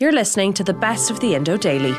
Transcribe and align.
You're 0.00 0.12
listening 0.12 0.54
to 0.54 0.64
the 0.64 0.72
best 0.72 1.10
of 1.10 1.20
the 1.20 1.34
Indo 1.34 1.58
Daily. 1.58 1.92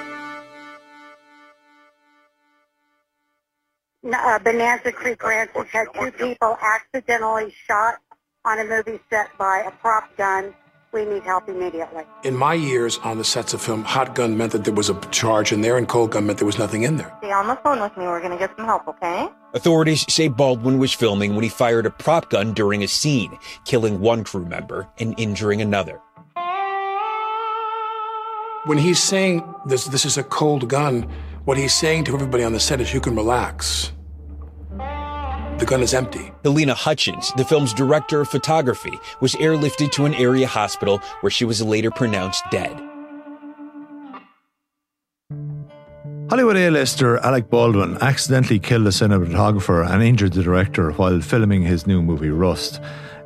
Uh, 4.12 4.39
Bonanza 4.39 4.91
Creek 4.91 5.21
Ranch 5.23 5.51
has 5.53 5.67
had 5.67 5.85
two 5.93 6.09
people 6.09 6.57
accidentally 6.63 7.53
shot 7.67 7.99
on 8.43 8.57
a 8.57 8.63
movie 8.65 8.99
set 9.11 9.27
by 9.37 9.59
a 9.67 9.70
prop 9.70 10.17
gun. 10.17 10.55
We 10.91 11.05
need 11.05 11.21
help 11.21 11.48
immediately. 11.48 12.03
In 12.23 12.35
my 12.35 12.55
years 12.55 12.98
on 13.03 13.20
the 13.20 13.23
sets 13.23 13.53
of 13.53 13.61
film, 13.61 13.84
hot 13.84 14.15
gun 14.15 14.35
meant 14.35 14.54
that 14.54 14.65
there 14.65 14.73
was 14.73 14.89
a 14.89 14.99
charge 15.11 15.51
in 15.51 15.61
there, 15.61 15.77
and 15.77 15.87
cold 15.87 16.09
gun 16.09 16.26
meant 16.26 16.39
there 16.39 16.48
was 16.48 16.57
nothing 16.57 16.81
in 16.81 16.98
there. 16.98 17.15
Stay 17.20 17.31
on 17.31 17.45
the 17.45 17.55
phone 17.57 17.79
with 17.81 17.95
me. 17.98 18.05
We're 18.05 18.20
going 18.20 18.31
to 18.31 18.37
get 18.39 18.57
some 18.57 18.65
help, 18.65 18.87
okay? 18.87 19.29
Authorities 19.54 20.11
say 20.11 20.27
Baldwin 20.27 20.79
was 20.79 20.91
filming 20.91 21.35
when 21.35 21.43
he 21.43 21.49
fired 21.49 21.85
a 21.85 21.91
prop 21.91 22.31
gun 22.31 22.54
during 22.54 22.81
a 22.81 22.87
scene, 22.87 23.37
killing 23.63 23.99
one 23.99 24.23
crew 24.23 24.45
member 24.45 24.89
and 24.98 25.13
injuring 25.20 25.61
another. 25.61 26.01
When 28.65 28.77
he's 28.77 29.01
saying 29.01 29.43
this, 29.65 29.85
this 29.85 30.05
is 30.05 30.17
a 30.17 30.23
cold 30.23 30.70
gun, 30.70 31.09
what 31.45 31.57
he's 31.57 31.73
saying 31.73 32.04
to 32.05 32.13
everybody 32.13 32.43
on 32.43 32.54
the 32.54 32.59
set 32.59 32.79
is 32.79 32.93
you 32.93 33.01
can 33.01 33.15
relax. 33.15 33.91
The 35.57 35.65
gun 35.65 35.81
is 35.81 35.95
empty. 35.95 36.31
Halyna 36.43 36.76
Hutchins, 36.76 37.32
the 37.37 37.43
film's 37.43 37.73
director 37.73 38.21
of 38.21 38.29
photography, 38.29 38.99
was 39.20 39.34
airlifted 39.35 39.91
to 39.93 40.05
an 40.05 40.13
area 40.13 40.45
hospital 40.45 40.99
where 41.21 41.32
she 41.32 41.43
was 41.43 41.63
later 41.63 41.89
pronounced 41.89 42.43
dead. 42.51 42.79
Hollywood 46.29 46.55
A-lister 46.55 47.17
Alec 47.17 47.49
Baldwin 47.49 47.98
accidentally 48.01 48.59
killed 48.59 48.85
a 48.85 48.91
cinematographer 48.91 49.89
and 49.89 50.04
injured 50.04 50.34
the 50.34 50.43
director 50.43 50.91
while 50.91 51.20
filming 51.20 51.63
his 51.63 51.87
new 51.87 52.01
movie 52.04 52.29
Rust. 52.29 52.79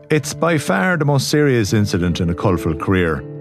It's 0.10 0.34
by 0.34 0.58
far 0.58 0.96
the 0.96 1.04
most 1.04 1.30
serious 1.30 1.74
incident 1.74 2.22
in 2.22 2.30
a 2.30 2.36
colourful 2.36 2.76
career. 2.76 3.35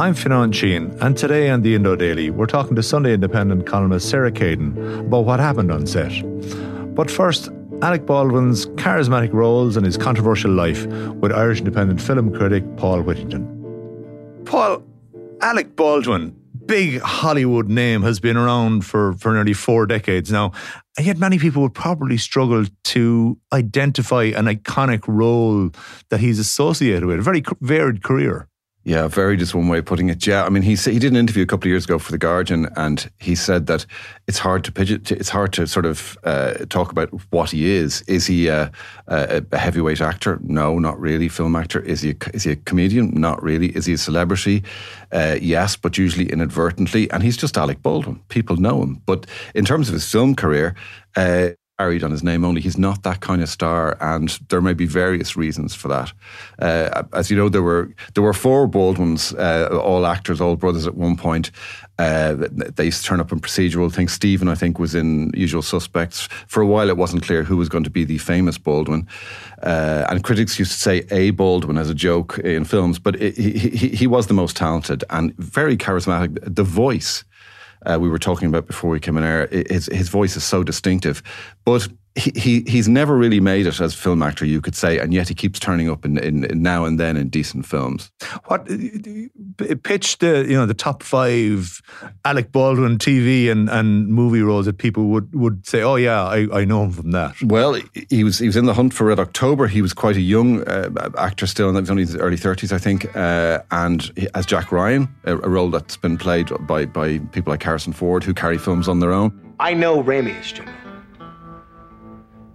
I'm 0.00 0.16
Fionnan 0.16 0.50
Sheahan, 0.50 1.00
and 1.00 1.16
today 1.16 1.50
on 1.50 1.62
the 1.62 1.76
Indo 1.76 1.94
Daily, 1.94 2.28
we're 2.28 2.46
talking 2.46 2.74
to 2.74 2.82
Sunday 2.82 3.14
Independent 3.14 3.64
columnist 3.64 4.10
Sarah 4.10 4.32
Caden 4.32 5.06
about 5.06 5.24
what 5.24 5.38
happened 5.38 5.70
on 5.70 5.86
set. 5.86 6.10
But 6.96 7.08
first, 7.08 7.48
Alec 7.80 8.04
Baldwin's 8.04 8.66
charismatic 8.66 9.32
roles 9.32 9.76
and 9.76 9.86
his 9.86 9.96
controversial 9.96 10.50
life 10.50 10.84
with 10.86 11.30
Irish 11.30 11.60
Independent 11.60 12.00
film 12.00 12.34
critic 12.34 12.64
Paul 12.76 13.02
Whitington. 13.02 14.42
Paul, 14.44 14.82
Alec 15.40 15.76
Baldwin, 15.76 16.34
big 16.66 17.00
Hollywood 17.00 17.68
name, 17.68 18.02
has 18.02 18.18
been 18.18 18.36
around 18.36 18.84
for, 18.84 19.12
for 19.12 19.32
nearly 19.32 19.52
four 19.52 19.86
decades 19.86 20.32
now, 20.32 20.50
and 20.98 21.06
yet 21.06 21.18
many 21.18 21.38
people 21.38 21.62
would 21.62 21.74
probably 21.74 22.16
struggle 22.16 22.64
to 22.82 23.38
identify 23.52 24.24
an 24.24 24.46
iconic 24.46 25.04
role 25.06 25.70
that 26.08 26.18
he's 26.18 26.40
associated 26.40 27.04
with. 27.04 27.20
A 27.20 27.22
very 27.22 27.44
varied 27.60 28.02
career. 28.02 28.48
Yeah, 28.86 29.08
very 29.08 29.38
just 29.38 29.54
one 29.54 29.68
way 29.68 29.78
of 29.78 29.86
putting 29.86 30.10
it. 30.10 30.26
Yeah, 30.26 30.44
I 30.44 30.50
mean, 30.50 30.62
he 30.62 30.74
he 30.74 30.98
did 30.98 31.10
an 31.10 31.16
interview 31.16 31.42
a 31.42 31.46
couple 31.46 31.68
of 31.68 31.70
years 31.70 31.84
ago 31.84 31.98
for 31.98 32.12
the 32.12 32.18
Guardian, 32.18 32.68
and 32.76 33.10
he 33.18 33.34
said 33.34 33.66
that 33.66 33.86
it's 34.26 34.38
hard 34.38 34.62
to 34.64 34.72
pidget, 34.72 35.10
it's 35.10 35.30
hard 35.30 35.54
to 35.54 35.66
sort 35.66 35.86
of 35.86 36.18
uh, 36.24 36.52
talk 36.68 36.92
about 36.92 37.08
what 37.30 37.50
he 37.52 37.70
is. 37.70 38.02
Is 38.02 38.26
he 38.26 38.48
a, 38.48 38.70
a, 39.06 39.42
a, 39.50 39.56
heavyweight 39.56 40.02
actor? 40.02 40.38
No, 40.42 40.78
not 40.78 41.00
really. 41.00 41.30
Film 41.30 41.56
actor? 41.56 41.80
Is 41.80 42.02
he 42.02 42.10
a, 42.10 42.16
is 42.34 42.44
he 42.44 42.50
a 42.50 42.56
comedian? 42.56 43.12
Not 43.14 43.42
really. 43.42 43.68
Is 43.68 43.86
he 43.86 43.94
a 43.94 43.98
celebrity? 43.98 44.62
Uh, 45.10 45.38
yes, 45.40 45.76
but 45.76 45.96
usually 45.96 46.30
inadvertently. 46.30 47.10
And 47.10 47.22
he's 47.22 47.38
just 47.38 47.56
Alec 47.56 47.80
Baldwin. 47.80 48.20
People 48.28 48.56
know 48.56 48.82
him, 48.82 49.00
but 49.06 49.26
in 49.54 49.64
terms 49.64 49.88
of 49.88 49.94
his 49.94 50.10
film 50.10 50.34
career. 50.34 50.74
Uh, 51.16 51.50
carried 51.78 52.04
on 52.04 52.10
his 52.10 52.22
name 52.22 52.44
only. 52.44 52.60
He's 52.60 52.78
not 52.78 53.02
that 53.02 53.20
kind 53.20 53.42
of 53.42 53.48
star, 53.48 53.96
and 54.00 54.28
there 54.48 54.60
may 54.60 54.74
be 54.74 54.86
various 54.86 55.36
reasons 55.36 55.74
for 55.74 55.88
that. 55.88 56.12
Uh, 56.58 57.02
as 57.12 57.30
you 57.30 57.36
know, 57.36 57.48
there 57.48 57.62
were 57.62 57.92
there 58.14 58.22
were 58.22 58.32
four 58.32 58.66
Baldwins, 58.66 59.34
uh, 59.34 59.80
all 59.82 60.06
actors, 60.06 60.40
all 60.40 60.56
brothers 60.56 60.86
at 60.86 60.94
one 60.94 61.16
point. 61.16 61.50
Uh, 61.98 62.34
they 62.50 62.86
used 62.86 63.02
to 63.02 63.08
turn 63.08 63.20
up 63.20 63.32
in 63.32 63.40
procedural 63.40 63.92
things. 63.92 64.12
Stephen, 64.12 64.48
I 64.48 64.54
think, 64.54 64.78
was 64.78 64.94
in 64.94 65.30
Usual 65.34 65.62
Suspects. 65.62 66.28
For 66.46 66.60
a 66.60 66.66
while, 66.66 66.88
it 66.88 66.96
wasn't 66.96 67.22
clear 67.22 67.44
who 67.44 67.56
was 67.56 67.68
going 67.68 67.84
to 67.84 67.90
be 67.90 68.04
the 68.04 68.18
famous 68.18 68.58
Baldwin, 68.58 69.08
uh, 69.62 70.06
and 70.08 70.22
critics 70.22 70.58
used 70.58 70.72
to 70.72 70.78
say 70.78 71.04
a 71.10 71.30
Baldwin 71.30 71.78
as 71.78 71.90
a 71.90 71.94
joke 71.94 72.38
in 72.38 72.64
films, 72.64 72.98
but 72.98 73.16
it, 73.20 73.36
he, 73.36 73.52
he, 73.52 73.88
he 73.88 74.06
was 74.06 74.26
the 74.26 74.34
most 74.34 74.56
talented 74.56 75.04
and 75.10 75.36
very 75.38 75.76
charismatic. 75.76 76.38
The 76.54 76.64
voice 76.64 77.24
uh, 77.84 77.98
we 78.00 78.08
were 78.08 78.18
talking 78.18 78.48
about 78.48 78.66
before 78.66 78.90
we 78.90 79.00
came 79.00 79.16
in 79.16 79.24
air. 79.24 79.48
His 79.50 79.86
his 79.92 80.08
voice 80.08 80.36
is 80.36 80.44
so 80.44 80.62
distinctive, 80.62 81.22
but 81.64 81.88
he, 82.16 82.32
he 82.36 82.64
he's 82.66 82.88
never 82.88 83.16
really 83.16 83.40
made 83.40 83.66
it 83.66 83.80
as 83.80 83.94
a 83.94 83.96
film 83.96 84.22
actor, 84.22 84.44
you 84.44 84.60
could 84.60 84.76
say, 84.76 84.98
and 84.98 85.12
yet 85.12 85.28
he 85.28 85.34
keeps 85.34 85.58
turning 85.58 85.90
up 85.90 86.04
in, 86.04 86.16
in, 86.18 86.44
in 86.44 86.62
now 86.62 86.84
and 86.84 86.98
then 86.98 87.16
in 87.16 87.28
decent 87.28 87.66
films. 87.66 88.12
What 88.44 88.66
pitch 89.82 90.18
the 90.18 90.46
you 90.48 90.54
know 90.54 90.66
the 90.66 90.74
top 90.74 91.02
five 91.02 91.82
Alec 92.24 92.52
Baldwin 92.52 92.98
TV 92.98 93.50
and, 93.50 93.68
and 93.68 94.08
movie 94.08 94.42
roles 94.42 94.66
that 94.66 94.78
people 94.78 95.06
would, 95.06 95.34
would 95.34 95.66
say, 95.66 95.82
oh 95.82 95.96
yeah, 95.96 96.22
I, 96.22 96.46
I 96.52 96.64
know 96.64 96.84
him 96.84 96.92
from 96.92 97.10
that. 97.10 97.34
Well, 97.42 97.80
he 98.10 98.22
was 98.22 98.38
he 98.38 98.46
was 98.46 98.56
in 98.56 98.66
the 98.66 98.74
hunt 98.74 98.94
for 98.94 99.06
Red 99.06 99.18
October. 99.18 99.66
He 99.66 99.82
was 99.82 99.92
quite 99.92 100.16
a 100.16 100.20
young 100.20 100.62
uh, 100.68 100.90
actor 101.18 101.48
still, 101.48 101.68
and 101.68 101.76
he 101.76 101.80
was 101.80 101.90
only 101.90 102.02
in 102.02 102.08
his 102.08 102.16
early 102.16 102.36
thirties, 102.36 102.72
I 102.72 102.78
think. 102.78 103.14
Uh, 103.16 103.60
and 103.72 104.02
he, 104.16 104.28
as 104.34 104.46
Jack 104.46 104.70
Ryan, 104.70 105.12
a, 105.24 105.36
a, 105.36 105.48
role 105.48 105.70
that's 105.70 105.96
been 105.96 106.16
played 106.16 106.50
by 106.66 106.86
by 106.86 107.18
people 107.32 107.50
like 107.50 107.62
Harrison 107.62 107.92
Ford, 107.92 108.22
who 108.22 108.34
carry 108.34 108.58
films 108.58 108.88
on 108.88 109.00
their 109.00 109.12
own. 109.12 109.32
I 109.58 109.74
know 109.74 110.02
Ramius, 110.02 110.54
General. 110.54 110.83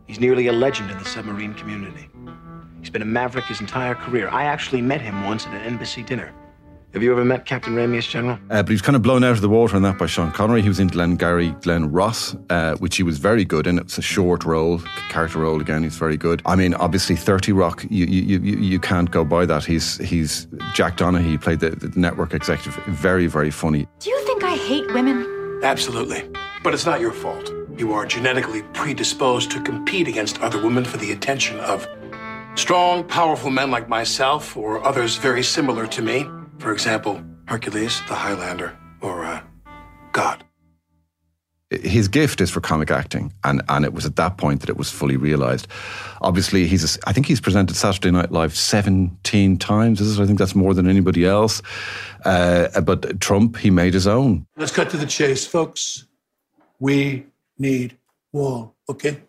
He's 0.10 0.20
nearly 0.20 0.48
a 0.48 0.52
legend 0.52 0.90
in 0.90 0.98
the 0.98 1.06
submarine 1.06 1.54
community. 1.54 2.10
He's 2.80 2.90
been 2.90 3.04
a 3.04 3.06
maverick 3.06 3.46
his 3.46 3.62
entire 3.62 3.94
career. 3.94 4.28
I 4.30 4.46
actually 4.46 4.82
met 4.82 5.02
him 5.02 5.24
once 5.24 5.46
at 5.46 5.54
an 5.54 5.62
embassy 5.62 6.02
dinner. 6.02 6.34
Have 6.94 7.04
you 7.04 7.12
ever 7.12 7.24
met 7.24 7.46
Captain 7.46 7.76
Ramius, 7.76 8.10
General? 8.10 8.40
Uh, 8.50 8.64
but 8.64 8.70
he 8.70 8.74
was 8.74 8.82
kind 8.82 8.96
of 8.96 9.04
blown 9.04 9.24
out 9.24 9.34
of 9.34 9.42
the 9.42 9.50
water 9.50 9.76
on 9.76 9.84
that 9.84 10.00
by 10.00 10.08
Sean 10.08 10.32
Connery. 10.32 10.64
He 10.64 10.68
was 10.68 10.80
in 10.80 10.88
Glengarry 10.88 11.52
Glen 11.62 11.92
Ross, 11.92 12.36
uh, 12.50 12.74
which 12.78 12.98
he 12.98 13.04
was 13.04 13.20
very 13.20 13.46
good 13.46 13.68
in. 13.68 13.78
It's 13.78 14.00
a 14.00 14.02
short 14.02 14.46
role, 14.46 14.80
character 15.10 15.38
role 15.38 15.62
again. 15.62 15.84
He's 15.84 15.96
very 15.96 16.18
good. 16.18 16.42
I 16.48 16.56
mean, 16.56 16.74
obviously, 16.74 17.16
Thirty 17.16 17.52
Rock. 17.52 17.86
You 17.92 18.08
you 18.08 18.40
you, 18.40 18.58
you 18.58 18.80
can't 18.80 19.12
go 19.12 19.24
by 19.24 19.46
that. 19.46 19.64
He's 19.64 20.00
he's 20.00 20.48
Jack 20.74 20.98
Donaghy. 20.98 21.30
He 21.30 21.38
played 21.38 21.60
the, 21.60 21.70
the 21.70 21.92
network 22.00 22.34
executive. 22.34 22.84
Very 22.86 23.28
very 23.28 23.52
funny. 23.52 23.88
Do 24.00 24.10
you 24.10 24.20
think 24.26 24.44
I 24.44 24.56
hate 24.56 24.92
women? 24.92 25.62
Absolutely, 25.62 26.28
but 26.64 26.74
it's 26.74 26.88
not 26.88 27.00
your 27.00 27.12
fault. 27.12 27.54
You 27.80 27.94
are 27.94 28.06
genetically 28.06 28.64
predisposed 28.74 29.52
to 29.52 29.62
compete 29.62 30.10
against 30.10 30.42
other 30.42 30.62
women 30.62 30.84
for 30.84 30.98
the 30.98 31.14
attention 31.14 31.62
of 31.62 31.88
strong, 32.56 33.06
powerful 33.06 33.50
men 33.52 33.72
like 33.72 33.88
myself 33.88 34.58
or 34.58 34.86
others 34.86 35.16
very 35.16 35.42
similar 35.42 35.88
to 35.88 36.02
me. 36.02 36.28
For 36.58 36.74
example, 36.74 37.24
Hercules, 37.46 38.02
the 38.10 38.16
Highlander, 38.16 38.78
or 39.00 39.24
uh, 39.24 39.42
God. 40.12 40.44
His 41.70 42.10
gift 42.10 42.42
is 42.42 42.52
for 42.52 42.60
comic 42.60 42.92
acting, 42.92 43.32
and, 43.46 43.62
and 43.70 43.86
it 43.86 43.94
was 43.94 44.06
at 44.06 44.18
that 44.18 44.38
point 44.38 44.60
that 44.60 44.70
it 44.70 44.76
was 44.76 44.92
fully 44.92 45.16
realised. 45.16 45.66
Obviously, 46.20 46.68
he's 46.68 46.98
a, 46.98 47.00
I 47.08 47.14
think 47.14 47.28
he's 47.28 47.40
presented 47.40 47.78
Saturday 47.78 48.12
Night 48.12 48.34
Live 48.34 48.58
seventeen 48.58 49.56
times. 49.56 50.02
Is 50.02 50.20
it? 50.20 50.22
I 50.22 50.26
think 50.26 50.38
that's 50.38 50.54
more 50.54 50.74
than 50.74 50.90
anybody 50.90 51.26
else. 51.26 51.62
Uh, 52.26 52.82
but 52.82 53.22
Trump, 53.22 53.56
he 53.56 53.70
made 53.70 53.94
his 53.94 54.06
own. 54.06 54.46
Let's 54.58 54.74
cut 54.74 54.90
to 54.90 54.98
the 54.98 55.06
chase, 55.06 55.48
folks. 55.48 56.08
We 56.80 57.26
need 57.60 57.98
wall, 58.34 58.76
okay? 58.90 59.22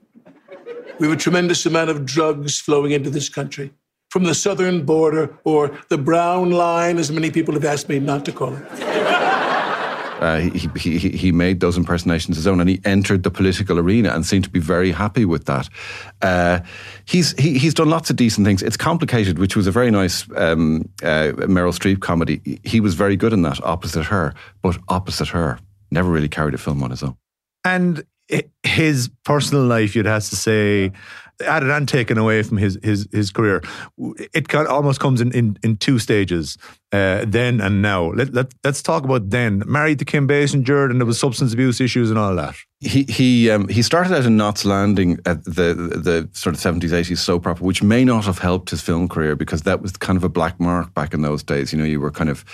We 0.98 1.08
have 1.08 1.16
a 1.16 1.20
tremendous 1.20 1.66
amount 1.66 1.90
of 1.90 2.04
drugs 2.04 2.60
flowing 2.60 2.92
into 2.92 3.10
this 3.10 3.28
country. 3.28 3.72
from 4.10 4.24
the 4.24 4.34
southern 4.34 4.84
border, 4.84 5.38
or 5.44 5.78
the 5.88 5.96
brown 5.96 6.50
line, 6.50 6.98
as 6.98 7.12
many 7.12 7.30
people 7.30 7.54
have 7.54 7.64
asked 7.64 7.88
me 7.88 8.00
not 8.00 8.24
to 8.24 8.32
call 8.32 8.54
it. 8.54 8.66
Uh, 10.20 10.38
he, 10.38 10.68
he, 10.76 10.98
he 10.98 11.32
made 11.32 11.60
those 11.60 11.78
impersonations 11.78 12.36
his 12.36 12.46
own 12.46 12.60
and 12.60 12.68
he 12.68 12.78
entered 12.84 13.22
the 13.22 13.30
political 13.30 13.78
arena 13.78 14.10
and 14.10 14.26
seemed 14.26 14.44
to 14.44 14.50
be 14.50 14.60
very 14.60 14.92
happy 14.92 15.24
with 15.24 15.46
that. 15.46 15.66
Uh, 16.20 16.60
he's, 17.06 17.32
he, 17.40 17.56
he's 17.56 17.72
done 17.72 17.88
lots 17.88 18.10
of 18.10 18.16
decent 18.16 18.46
things. 18.46 18.62
It's 18.62 18.76
complicated, 18.76 19.38
which 19.38 19.56
was 19.56 19.66
a 19.66 19.70
very 19.70 19.90
nice 19.90 20.28
um, 20.36 20.86
uh, 21.02 21.32
Meryl 21.48 21.72
Streep 21.72 22.00
comedy. 22.00 22.60
He 22.64 22.80
was 22.80 22.92
very 22.92 23.16
good 23.16 23.32
in 23.32 23.40
that, 23.42 23.64
opposite 23.64 24.04
her, 24.04 24.34
but 24.60 24.76
opposite 24.88 25.28
her, 25.28 25.58
never 25.90 26.10
really 26.10 26.28
carried 26.28 26.52
a 26.52 26.58
film 26.58 26.82
on 26.82 26.90
his 26.90 27.02
own. 27.02 27.16
And 27.64 28.04
his 28.62 29.10
personal 29.24 29.64
life, 29.64 29.94
you'd 29.96 30.06
have 30.06 30.24
to 30.28 30.36
say, 30.36 30.92
added 31.44 31.70
and 31.70 31.88
taken 31.88 32.18
away 32.18 32.42
from 32.42 32.58
his 32.58 32.78
his 32.82 33.08
his 33.12 33.30
career. 33.30 33.62
It 34.32 34.48
kind 34.48 34.66
of 34.66 34.72
almost 34.72 35.00
comes 35.00 35.20
in, 35.20 35.32
in, 35.32 35.58
in 35.62 35.76
two 35.76 35.98
stages, 35.98 36.58
uh, 36.92 37.24
then 37.26 37.60
and 37.60 37.82
now. 37.82 38.12
Let, 38.12 38.32
let, 38.32 38.52
let's 38.64 38.82
talk 38.82 39.04
about 39.04 39.30
then. 39.30 39.62
Married 39.66 39.98
to 40.00 40.04
Kim 40.04 40.26
Basinger, 40.26 40.90
and 40.90 41.00
there 41.00 41.06
was 41.06 41.18
substance 41.18 41.52
abuse 41.52 41.80
issues 41.80 42.10
and 42.10 42.18
all 42.18 42.34
that. 42.36 42.56
He 42.80 43.04
he 43.04 43.50
um, 43.50 43.68
he 43.68 43.82
started 43.82 44.16
out 44.16 44.24
in 44.24 44.38
Knots 44.38 44.64
Landing 44.64 45.18
at 45.26 45.44
the, 45.44 45.74
the, 45.74 45.98
the 45.98 46.28
sort 46.32 46.54
of 46.54 46.60
seventies 46.60 46.92
eighties 46.94 47.20
soap 47.20 47.46
opera, 47.46 47.64
which 47.64 47.82
may 47.82 48.04
not 48.04 48.24
have 48.24 48.38
helped 48.38 48.70
his 48.70 48.80
film 48.80 49.06
career 49.06 49.36
because 49.36 49.62
that 49.62 49.82
was 49.82 49.92
kind 49.92 50.16
of 50.16 50.24
a 50.24 50.30
black 50.30 50.58
mark 50.58 50.92
back 50.94 51.12
in 51.12 51.20
those 51.20 51.42
days. 51.42 51.72
You 51.72 51.78
know, 51.78 51.84
you 51.84 52.00
were 52.00 52.10
kind 52.10 52.30
of 52.30 52.44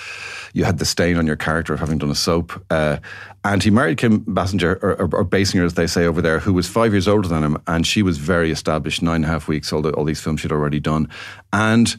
you 0.52 0.64
had 0.64 0.78
the 0.78 0.84
stain 0.84 1.16
on 1.16 1.26
your 1.26 1.36
character 1.36 1.72
of 1.72 1.80
having 1.80 1.98
done 1.98 2.10
a 2.10 2.16
soap. 2.16 2.60
Uh, 2.70 2.98
and 3.44 3.62
he 3.62 3.70
married 3.70 3.98
Kim 3.98 4.24
Basinger 4.24 4.82
or, 4.82 4.94
or, 4.94 5.08
or 5.14 5.24
Basinger, 5.24 5.64
as 5.64 5.74
they 5.74 5.86
say 5.86 6.04
over 6.04 6.20
there, 6.20 6.40
who 6.40 6.52
was 6.52 6.66
five 6.66 6.92
years 6.92 7.06
older 7.06 7.28
than 7.28 7.44
him, 7.44 7.62
and 7.68 7.86
she 7.86 8.02
was 8.02 8.18
very 8.18 8.50
established, 8.50 9.02
nine 9.02 9.16
and 9.16 9.24
a 9.26 9.28
half 9.28 9.46
weeks, 9.46 9.70
the, 9.70 9.92
all 9.92 10.04
these 10.04 10.20
films 10.20 10.40
she'd 10.40 10.52
already 10.52 10.80
done, 10.80 11.08
and. 11.52 11.96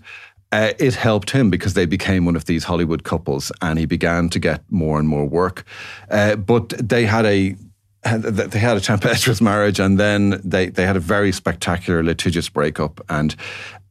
Uh, 0.52 0.72
it 0.80 0.96
helped 0.96 1.32
him 1.32 1.50
because 1.50 1.74
they 1.74 1.86
became 1.86 2.26
one 2.26 2.36
of 2.36 2.46
these 2.46 2.64
Hollywood 2.64 3.04
couples, 3.04 3.52
and 3.62 3.78
he 3.78 3.86
began 3.86 4.30
to 4.30 4.40
get 4.40 4.64
more 4.70 4.98
and 5.00 5.08
more 5.08 5.26
work. 5.26 5.66
Uh, 6.10 6.36
but 6.36 6.70
they 6.70 7.06
had 7.06 7.26
a 7.26 7.56
they 8.16 8.60
had 8.60 8.78
a 8.78 8.82
tempestuous 8.82 9.42
marriage, 9.42 9.80
and 9.80 10.00
then 10.00 10.40
they, 10.44 10.68
they 10.70 10.86
had 10.86 10.96
a 10.96 11.02
very 11.02 11.32
spectacular 11.32 12.04
litigious 12.04 12.48
breakup. 12.48 13.02
And 13.10 13.36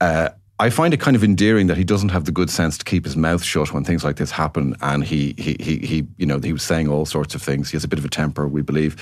uh, 0.01 0.31
I 0.59 0.71
find 0.71 0.95
it 0.95 1.01
kind 1.01 1.17
of 1.17 1.23
endearing 1.23 1.67
that 1.67 1.77
he 1.77 1.85
doesn't 1.85 2.09
have 2.11 2.25
the 2.25 2.33
good 2.33 2.49
sense 2.49 2.79
to 2.79 2.85
keep 2.85 3.05
his 3.05 3.17
mouth 3.17 3.43
shut 3.43 3.75
when 3.75 3.85
things 3.85 4.05
like 4.05 4.17
this 4.17 4.31
happen. 4.31 4.75
And 4.81 5.05
he, 5.05 5.35
he, 5.37 5.57
he, 5.61 5.79
he, 5.79 6.07
you 6.17 6.25
know, 6.25 6.39
he 6.39 6.53
was 6.53 6.63
saying 6.63 6.89
all 6.89 7.05
sorts 7.05 7.35
of 7.35 7.43
things. 7.43 7.71
He 7.71 7.77
has 7.77 7.85
a 7.85 7.89
bit 7.89 7.99
of 7.99 8.07
a 8.07 8.09
temper, 8.09 8.49
we 8.49 8.63
believe. 8.63 8.97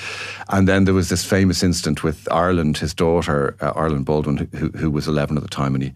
And 0.49 0.67
then 0.67 0.85
there 0.85 0.95
was 0.95 1.11
this 1.11 1.25
famous 1.25 1.63
incident 1.63 2.03
with 2.03 2.27
Ireland, 2.33 2.79
his 2.79 2.93
daughter, 2.93 3.57
uh, 3.61 3.73
Ireland 3.77 4.07
Baldwin, 4.07 4.49
who, 4.53 4.71
who 4.71 4.91
was 4.91 5.07
11 5.07 5.37
at 5.37 5.45
the 5.45 5.49
time, 5.49 5.75
and 5.75 5.85
he, 5.85 5.93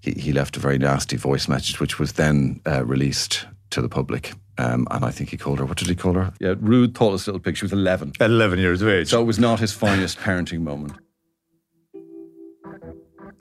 he, 0.00 0.12
he 0.12 0.32
left 0.32 0.56
a 0.56 0.60
very 0.60 0.78
nasty 0.78 1.16
voice 1.16 1.48
message, 1.48 1.80
which 1.80 1.98
was 1.98 2.14
then 2.14 2.60
uh, 2.66 2.84
released 2.84 3.46
to 3.70 3.80
the 3.80 3.88
public. 3.88 4.32
Um, 4.58 4.86
and 4.90 5.04
I 5.04 5.10
think 5.10 5.30
he 5.30 5.36
called 5.36 5.58
her, 5.58 5.64
what 5.64 5.78
did 5.78 5.88
he 5.88 5.94
call 5.94 6.14
her? 6.14 6.32
Yeah, 6.38 6.54
rude, 6.58 6.94
thoughtless 6.94 7.26
little 7.26 7.40
pig. 7.40 7.56
She 7.56 7.64
was 7.64 7.72
11. 7.72 8.12
At 8.20 8.30
11 8.30 8.58
years 8.58 8.82
of 8.82 8.88
age. 8.88 9.08
So 9.08 9.20
it 9.20 9.24
was 9.24 9.38
not 9.38 9.60
his 9.60 9.72
finest 9.72 10.18
parenting 10.18 10.60
moment. 10.60 10.92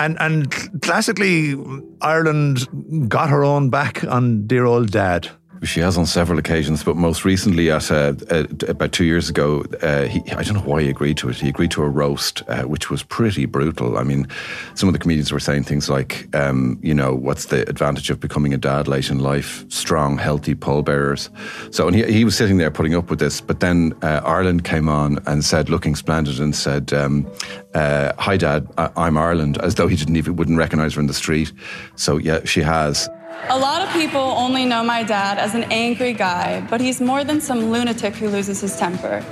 And 0.01 0.17
and 0.21 0.81
classically, 0.81 1.55
Ireland 2.01 3.09
got 3.09 3.29
her 3.29 3.43
own 3.43 3.69
back 3.69 4.01
on 4.05 4.47
dear 4.47 4.63
old 4.65 4.91
dad. 4.91 5.29
She 5.63 5.81
has 5.81 5.97
on 5.97 6.05
several 6.05 6.39
occasions, 6.39 6.83
but 6.83 6.95
most 6.95 7.25
recently, 7.25 7.69
at 7.69 7.91
uh, 7.91 8.13
uh, 8.31 8.45
about 8.67 8.93
two 8.93 9.03
years 9.03 9.29
ago, 9.29 9.65
uh, 9.81 10.03
he, 10.03 10.19
I 10.31 10.43
don't 10.43 10.53
know 10.53 10.61
why 10.61 10.83
he 10.83 10.89
agreed 10.89 11.17
to 11.17 11.29
it. 11.29 11.35
He 11.35 11.49
agreed 11.49 11.71
to 11.71 11.83
a 11.83 11.89
roast, 11.89 12.43
uh, 12.47 12.63
which 12.63 12.89
was 12.89 13.03
pretty 13.03 13.45
brutal. 13.45 13.97
I 13.97 14.03
mean, 14.03 14.27
some 14.75 14.87
of 14.87 14.93
the 14.93 14.99
comedians 14.99 15.33
were 15.33 15.39
saying 15.39 15.65
things 15.65 15.89
like, 15.89 16.33
um, 16.33 16.79
you 16.81 16.93
know, 16.93 17.13
what's 17.13 17.45
the 17.45 17.67
advantage 17.67 18.09
of 18.09 18.21
becoming 18.21 18.53
a 18.53 18.57
dad 18.57 18.87
late 18.87 19.09
in 19.09 19.19
life? 19.19 19.65
Strong, 19.69 20.17
healthy 20.17 20.55
pallbearers. 20.55 21.29
So, 21.71 21.87
and 21.87 21.95
he, 21.95 22.03
he 22.05 22.23
was 22.23 22.37
sitting 22.37 22.57
there 22.57 22.71
putting 22.71 22.95
up 22.95 23.09
with 23.09 23.19
this, 23.19 23.41
but 23.41 23.59
then 23.59 23.93
uh, 24.01 24.21
Ireland 24.23 24.63
came 24.63 24.87
on 24.87 25.19
and 25.27 25.43
said, 25.43 25.69
looking 25.69 25.95
splendid, 25.95 26.39
and 26.39 26.55
said, 26.55 26.93
um, 26.93 27.29
uh, 27.73 28.13
"Hi, 28.17 28.37
Dad, 28.37 28.67
I- 28.77 29.07
am 29.07 29.17
Ireland," 29.17 29.57
as 29.57 29.75
though 29.75 29.87
he 29.87 29.97
didn't 29.97 30.15
even 30.15 30.37
wouldn't 30.37 30.57
recognise 30.57 30.93
her 30.93 31.01
in 31.01 31.07
the 31.07 31.13
street. 31.13 31.51
So, 31.95 32.17
yeah, 32.17 32.45
she 32.45 32.61
has. 32.61 33.09
A 33.49 33.57
lot 33.57 33.81
of 33.81 33.91
people 33.93 34.21
only 34.21 34.65
know 34.65 34.83
my 34.83 35.03
dad 35.03 35.37
as 35.37 35.53
an 35.53 35.63
angry 35.71 36.13
guy, 36.13 36.65
but 36.69 36.81
he's 36.81 36.99
more 36.99 37.23
than 37.23 37.39
some 37.39 37.71
lunatic 37.71 38.15
who 38.15 38.27
loses 38.27 38.61
his 38.61 38.75
temper. 38.77 39.23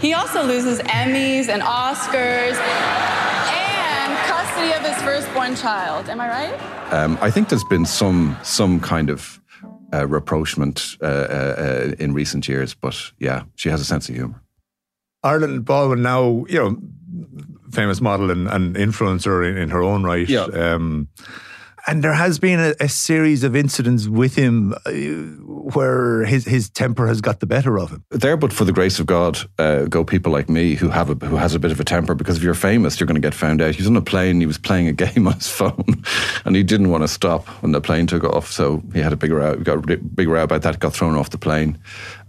He 0.00 0.14
also 0.14 0.42
loses 0.42 0.80
Emmys 0.80 1.48
and 1.48 1.62
Oscars 1.62 2.56
and 3.52 4.18
custody 4.28 4.72
of 4.72 4.80
his 4.80 5.00
firstborn 5.02 5.56
child. 5.56 6.08
Am 6.08 6.20
I 6.20 6.28
right? 6.28 6.92
Um, 6.92 7.18
I 7.20 7.30
think 7.30 7.48
there's 7.48 7.64
been 7.64 7.86
some 7.86 8.36
some 8.42 8.80
kind 8.80 9.10
of 9.10 9.40
uh, 9.92 10.06
rapprochement 10.06 10.96
uh, 11.02 11.06
uh, 11.06 11.92
in 11.98 12.14
recent 12.14 12.48
years, 12.48 12.74
but 12.74 13.12
yeah, 13.18 13.44
she 13.56 13.68
has 13.68 13.80
a 13.80 13.84
sense 13.84 14.08
of 14.08 14.14
humour. 14.14 14.42
Ireland 15.22 15.64
Baldwin 15.64 16.02
now, 16.02 16.44
you 16.48 16.58
know, 16.58 16.76
famous 17.72 18.00
model 18.00 18.30
and, 18.30 18.46
and 18.48 18.76
influencer 18.76 19.48
in, 19.48 19.56
in, 19.56 19.70
her 19.70 19.82
own 19.82 20.02
right. 20.02 20.28
Yeah. 20.28 20.44
Um, 20.44 21.08
and 21.86 22.02
there 22.02 22.12
has 22.12 22.38
been 22.38 22.60
a, 22.60 22.74
a 22.80 22.88
series 22.88 23.44
of 23.44 23.54
incidents 23.54 24.08
with 24.08 24.34
him 24.34 24.74
uh, 24.86 24.92
where 25.72 26.24
his 26.24 26.44
his 26.44 26.68
temper 26.70 27.06
has 27.06 27.20
got 27.20 27.40
the 27.40 27.46
better 27.46 27.78
of 27.78 27.90
him. 27.90 28.04
There, 28.10 28.36
but 28.36 28.52
for 28.52 28.64
the 28.64 28.72
grace 28.72 28.98
of 28.98 29.06
God, 29.06 29.38
uh, 29.58 29.84
go 29.84 30.04
people 30.04 30.32
like 30.32 30.48
me 30.48 30.74
who 30.74 30.88
have 30.88 31.10
a, 31.10 31.26
who 31.26 31.36
has 31.36 31.54
a 31.54 31.58
bit 31.58 31.72
of 31.72 31.80
a 31.80 31.84
temper 31.84 32.14
because 32.14 32.36
if 32.36 32.42
you're 32.42 32.54
famous, 32.54 32.98
you're 32.98 33.06
going 33.06 33.20
to 33.20 33.20
get 33.20 33.34
found 33.34 33.60
out. 33.60 33.74
He 33.74 33.82
was 33.82 33.86
on 33.86 33.96
a 33.96 34.02
plane, 34.02 34.40
he 34.40 34.46
was 34.46 34.58
playing 34.58 34.88
a 34.88 34.92
game 35.04 35.26
on 35.26 35.34
his 35.34 35.48
phone, 35.48 36.02
and 36.44 36.56
he 36.56 36.62
didn't 36.62 36.90
want 36.90 37.02
to 37.02 37.08
stop 37.08 37.46
when 37.62 37.72
the 37.72 37.80
plane 37.80 38.06
took 38.06 38.24
off, 38.24 38.50
so 38.50 38.82
he 38.92 39.00
had 39.00 39.12
a 39.12 39.16
big 39.16 39.30
row. 39.30 39.56
Got 39.56 39.90
a 39.90 39.96
big 39.96 40.28
row 40.28 40.42
about 40.42 40.62
that. 40.62 40.78
Got 40.80 40.94
thrown 40.94 41.14
off 41.14 41.30
the 41.30 41.38
plane. 41.38 41.78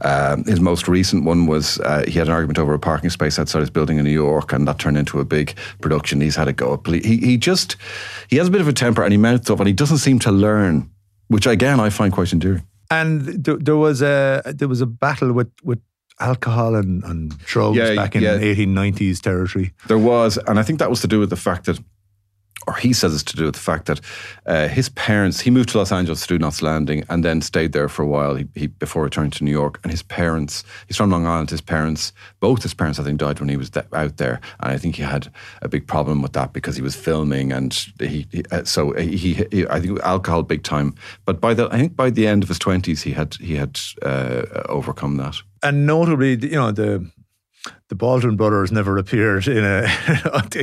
Um, 0.01 0.43
his 0.43 0.59
most 0.59 0.87
recent 0.87 1.23
one 1.23 1.45
was 1.45 1.79
uh, 1.79 2.03
he 2.07 2.19
had 2.19 2.27
an 2.27 2.33
argument 2.33 2.59
over 2.59 2.73
a 2.73 2.79
parking 2.79 3.09
space 3.09 3.39
outside 3.39 3.61
his 3.61 3.69
building 3.69 3.97
in 3.97 4.03
New 4.03 4.11
York, 4.11 4.51
and 4.51 4.67
that 4.67 4.79
turned 4.79 4.97
into 4.97 5.19
a 5.19 5.25
big 5.25 5.55
production. 5.81 6.21
He's 6.21 6.35
had 6.35 6.47
a 6.47 6.53
go. 6.53 6.73
Up. 6.73 6.87
He 6.87 7.17
he 7.17 7.37
just 7.37 7.77
he 8.29 8.37
has 8.37 8.47
a 8.47 8.51
bit 8.51 8.61
of 8.61 8.67
a 8.67 8.73
temper, 8.73 9.03
and 9.03 9.11
he 9.11 9.17
mounts 9.17 9.49
off, 9.49 9.59
and 9.59 9.67
he 9.67 9.73
doesn't 9.73 9.99
seem 9.99 10.19
to 10.19 10.31
learn, 10.31 10.89
which 11.27 11.47
again 11.47 11.79
I 11.79 11.89
find 11.89 12.13
quite 12.13 12.33
endearing. 12.33 12.65
And 12.91 13.43
th- 13.45 13.59
there 13.61 13.77
was 13.77 14.01
a 14.01 14.41
there 14.45 14.67
was 14.67 14.81
a 14.81 14.85
battle 14.85 15.31
with 15.31 15.51
with 15.63 15.79
alcohol 16.19 16.75
and, 16.75 17.03
and 17.03 17.37
drugs 17.39 17.77
yeah, 17.77 17.95
back 17.95 18.15
in 18.15 18.23
yeah. 18.23 18.37
1890s 18.37 19.19
territory. 19.19 19.73
There 19.87 19.97
was, 19.97 20.37
and 20.47 20.59
I 20.59 20.63
think 20.63 20.79
that 20.79 20.89
was 20.89 21.01
to 21.01 21.07
do 21.07 21.19
with 21.19 21.29
the 21.29 21.35
fact 21.35 21.65
that 21.65 21.79
or 22.67 22.73
he 22.75 22.93
says 22.93 23.13
it's 23.13 23.23
to 23.23 23.35
do 23.35 23.45
with 23.45 23.55
the 23.55 23.59
fact 23.59 23.85
that 23.85 24.01
uh, 24.45 24.67
his 24.67 24.89
parents, 24.89 25.39
he 25.39 25.51
moved 25.51 25.69
to 25.69 25.77
Los 25.77 25.91
Angeles 25.91 26.25
to 26.25 26.37
do 26.37 26.51
Landing 26.61 27.03
and 27.09 27.23
then 27.23 27.41
stayed 27.41 27.73
there 27.73 27.89
for 27.89 28.03
a 28.03 28.07
while 28.07 28.35
he, 28.35 28.47
he, 28.55 28.67
before 28.67 29.03
returning 29.03 29.31
to 29.31 29.43
New 29.43 29.51
York. 29.51 29.79
And 29.83 29.91
his 29.91 30.03
parents, 30.03 30.63
he's 30.87 30.97
from 30.97 31.11
Long 31.11 31.25
Island, 31.25 31.49
his 31.49 31.61
parents, 31.61 32.13
both 32.39 32.63
his 32.63 32.73
parents, 32.73 32.99
I 32.99 33.03
think, 33.03 33.19
died 33.19 33.39
when 33.39 33.49
he 33.49 33.57
was 33.57 33.69
de- 33.69 33.85
out 33.93 34.17
there. 34.17 34.39
And 34.59 34.71
I 34.71 34.77
think 34.77 34.95
he 34.95 35.03
had 35.03 35.31
a 35.61 35.67
big 35.67 35.87
problem 35.87 36.21
with 36.21 36.33
that 36.33 36.53
because 36.53 36.75
he 36.75 36.81
was 36.81 36.95
filming 36.95 37.51
and 37.51 37.73
he, 37.99 38.27
he 38.31 38.43
uh, 38.51 38.63
so 38.63 38.93
he, 38.93 39.45
he, 39.51 39.67
I 39.67 39.79
think 39.79 39.99
alcohol 40.01 40.43
big 40.43 40.63
time. 40.63 40.95
But 41.25 41.41
by 41.41 41.53
the, 41.53 41.67
I 41.71 41.77
think 41.77 41.95
by 41.95 42.09
the 42.09 42.27
end 42.27 42.43
of 42.43 42.49
his 42.49 42.59
20s, 42.59 43.01
he 43.01 43.11
had, 43.11 43.35
he 43.35 43.55
had 43.55 43.79
uh, 44.01 44.43
overcome 44.69 45.17
that. 45.17 45.37
And 45.61 45.85
notably, 45.85 46.35
you 46.35 46.51
know, 46.51 46.71
the 46.71 47.09
the 47.89 47.95
Baldwin 47.95 48.35
brothers 48.35 48.71
never 48.71 48.97
appeared 48.97 49.47
in 49.47 49.63
a 49.63 49.87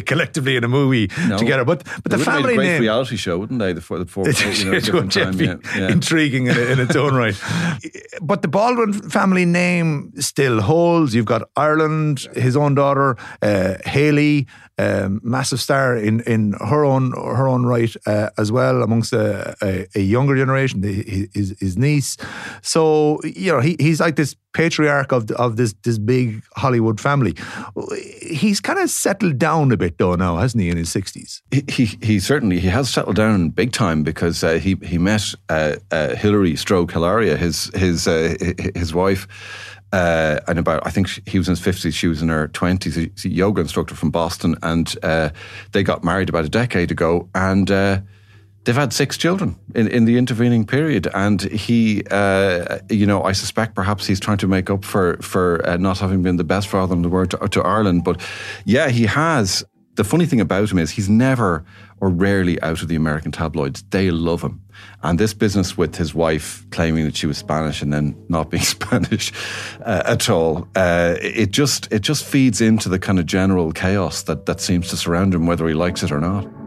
collectively 0.07 0.57
in 0.57 0.65
a 0.65 0.69
movie 0.69 1.09
no. 1.29 1.39
together. 1.39 1.65
But 1.65 1.85
but 2.03 2.11
they 2.11 2.17
the 2.17 2.25
family 2.25 2.55
a 2.55 2.57
great 2.57 2.67
name 2.67 2.81
reality 2.81 3.17
show, 3.17 3.39
wouldn't 3.39 3.61
they? 3.61 3.73
The 3.73 3.81
four, 3.81 3.99
the 3.99 4.07
four 4.07 4.29
you 4.29 4.65
know, 4.65 4.81
different 4.81 5.13
time, 5.13 5.41
yeah, 5.41 5.57
yeah. 5.77 5.91
intriguing 5.91 6.49
in, 6.49 6.59
in, 6.59 6.81
its 6.81 6.97
own 6.97 7.15
right. 7.15 7.41
but 8.23 8.43
the 8.43 8.49
Baldwin 8.49 8.93
family 9.11 9.45
name 9.45 10.13
still 10.19 10.61
holds. 10.61 11.15
You've 11.15 11.27
got 11.27 11.49
Ireland, 11.57 12.27
his 12.35 12.57
own 12.57 12.75
daughter, 12.75 13.17
uh, 13.41 13.75
Hailey, 13.85 14.49
um, 14.79 15.21
massive 15.23 15.61
star 15.61 15.97
in 15.97 16.21
in 16.23 16.55
her 16.55 16.85
own 16.85 17.13
her 17.13 17.47
own 17.47 17.65
right 17.65 17.95
uh, 18.07 18.31
as 18.37 18.51
well 18.51 18.83
amongst 18.83 19.13
a, 19.13 19.55
a, 19.63 19.87
a 19.95 20.01
younger 20.01 20.37
generation, 20.37 20.81
the, 20.81 21.29
his 21.33 21.55
his 21.61 21.77
niece. 21.77 22.17
So 22.63 23.21
you 23.23 23.53
know 23.53 23.61
he, 23.61 23.77
he's 23.79 24.01
like 24.01 24.17
this 24.17 24.35
patriarch 24.53 25.13
of 25.13 25.31
of 25.33 25.57
this 25.57 25.75
this 25.83 25.99
big 25.99 26.43
Hollywood 26.57 27.01
family. 27.01 27.12
He's 28.21 28.61
kind 28.61 28.79
of 28.79 28.89
settled 28.91 29.39
down 29.39 29.73
a 29.73 29.77
bit 29.77 29.99
though 29.99 30.15
now, 30.15 30.39
hasn't 30.39 30.63
he? 30.63 30.71
In 30.71 30.77
his 30.77 30.91
sixties, 30.91 31.43
he, 31.51 31.65
he, 31.69 31.85
he 32.03 32.21
certainly 32.21 32.59
he 32.61 32.69
has 32.69 32.89
settled 32.89 33.17
down 33.17 33.51
big 33.51 33.73
time 33.73 34.03
because 34.03 34.43
uh, 34.43 34.55
he 34.55 34.77
he 34.83 34.99
met 34.99 35.35
uh, 35.49 35.77
uh, 35.91 36.15
Hillary 36.15 36.57
Stroke 36.57 36.93
Hilaria, 36.93 37.37
his 37.37 37.71
his 37.75 38.09
uh, 38.09 38.35
his 38.75 38.95
wife 38.95 39.27
uh, 39.93 40.41
and 40.49 40.59
about 40.59 40.85
I 40.87 40.91
think 40.91 41.29
he 41.29 41.39
was 41.39 41.49
in 41.49 41.53
his 41.53 41.61
fifties, 41.61 41.95
she 41.95 42.09
was 42.09 42.23
in 42.23 42.29
her 42.29 42.49
twenties. 42.49 42.97
A 42.97 43.29
yoga 43.29 43.61
instructor 43.61 43.95
from 43.95 44.11
Boston, 44.11 44.57
and 44.63 44.95
uh, 45.03 45.31
they 45.73 45.83
got 45.83 46.03
married 46.03 46.29
about 46.29 46.45
a 46.45 46.49
decade 46.49 46.91
ago, 46.91 47.29
and 47.35 47.71
uh, 47.71 48.01
they've 48.65 48.75
had 48.75 48.93
six 48.93 49.17
children 49.17 49.57
in, 49.75 49.89
in 49.89 50.05
the 50.05 50.17
intervening 50.17 50.65
period. 50.65 51.09
And 51.15 51.43
he, 51.43 52.03
uh, 52.11 52.79
you 52.89 53.07
know, 53.07 53.23
I 53.23 53.33
suspect 53.33 53.75
perhaps 53.75 54.07
he's 54.07 54.21
trying 54.21 54.39
to 54.39 54.49
make 54.49 54.71
up 54.71 54.85
for 54.85 55.17
for 55.19 55.67
uh, 55.67 55.77
not 55.77 55.99
having 55.99 56.23
been 56.23 56.37
the 56.37 56.45
best 56.45 56.69
father 56.69 56.95
in 56.95 57.03
the 57.03 57.09
world 57.09 57.31
to, 57.31 57.49
to 57.49 57.63
Ireland. 57.63 58.05
But 58.05 58.21
yeah, 58.65 58.89
he 58.89 59.07
has 59.07 59.65
the 59.95 60.05
funny 60.05 60.25
thing 60.25 60.41
about 60.41 60.71
him 60.71 60.79
is 60.79 60.91
he's 60.91 61.09
never 61.09 61.65
or 62.01 62.09
rarely 62.09 62.61
out 62.63 62.83
of 62.83 62.89
the 62.89 62.97
American 62.97 63.31
tabloids. 63.31 63.83
They 63.91 64.11
love 64.11 64.43
him. 64.43 64.61
And 65.03 65.19
this 65.19 65.35
business 65.35 65.77
with 65.77 65.97
his 65.97 66.15
wife 66.15 66.67
claiming 66.71 67.05
that 67.05 67.15
she 67.15 67.27
was 67.27 67.39
Spanish 67.39 67.83
and 67.83 67.93
then 67.93 68.17
not 68.29 68.51
being 68.51 68.63
Spanish 68.79 69.33
uh, 69.85 70.03
at 70.07 70.31
all, 70.31 70.67
uh, 70.75 71.17
it 71.21 71.51
just 71.51 71.93
it 71.93 72.01
just 72.01 72.25
feeds 72.25 72.61
into 72.61 72.89
the 72.89 72.99
kind 72.99 73.19
of 73.19 73.27
general 73.27 73.73
chaos 73.73 74.23
that, 74.25 74.47
that 74.47 74.61
seems 74.61 74.89
to 74.89 74.97
surround 74.97 75.35
him, 75.35 75.47
whether 75.47 75.67
he 75.69 75.75
likes 75.75 76.03
it 76.03 76.11
or 76.11 76.21
not. 76.21 76.62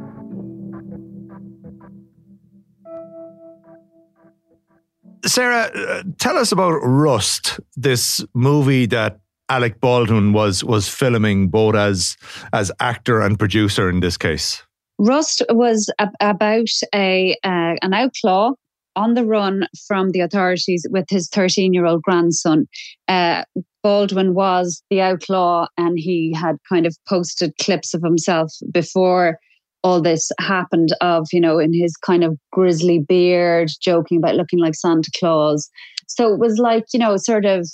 Sarah, 5.26 5.72
uh, 5.76 6.04
tell 6.20 6.38
us 6.38 6.52
about 6.52 6.78
Rust, 6.84 7.60
this 7.76 8.24
movie 8.34 8.86
that 8.88 9.20
Alec 9.50 9.80
Baldwin 9.80 10.34
was 10.34 10.64
was 10.64 10.88
filming 10.88 11.50
both 11.50 11.76
as 11.76 12.18
as 12.54 12.72
actor 12.80 13.22
and 13.22 13.38
producer 13.38 13.90
in 13.90 14.00
this 14.00 14.18
case. 14.18 14.64
Rust 14.98 15.44
was 15.50 15.92
a, 16.00 16.10
about 16.20 16.70
a 16.94 17.36
uh, 17.44 17.76
an 17.82 17.94
outlaw 17.94 18.52
on 18.96 19.14
the 19.14 19.26
run 19.26 19.68
from 19.88 20.12
the 20.12 20.22
authorities 20.22 20.88
with 20.90 21.06
his 21.10 21.28
13 21.30 21.74
year 21.74 21.86
old 21.86 22.02
grandson. 22.02 22.66
Uh, 23.08 23.44
Baldwin 23.84 24.34
was 24.34 24.82
the 24.90 25.02
outlaw, 25.02 25.68
and 25.78 26.00
he 26.00 26.34
had 26.34 26.56
kind 26.68 26.86
of 26.86 26.98
posted 27.08 27.56
clips 27.58 27.94
of 27.94 28.02
himself 28.02 28.52
before 28.72 29.40
all 29.86 30.02
this 30.02 30.32
happened 30.40 30.90
of 31.00 31.28
you 31.32 31.40
know 31.40 31.60
in 31.60 31.72
his 31.74 31.96
kind 31.96 32.24
of 32.24 32.38
grizzly 32.52 33.00
beard 33.00 33.70
joking 33.82 34.18
about 34.18 34.36
looking 34.36 34.60
like 34.60 34.76
santa 34.76 35.12
claus 35.20 35.70
so 36.08 36.34
it 36.34 36.40
was 36.40 36.58
like 36.58 36.84
you 36.94 37.00
know 37.00 37.16
sort 37.18 37.46
of 37.46 37.68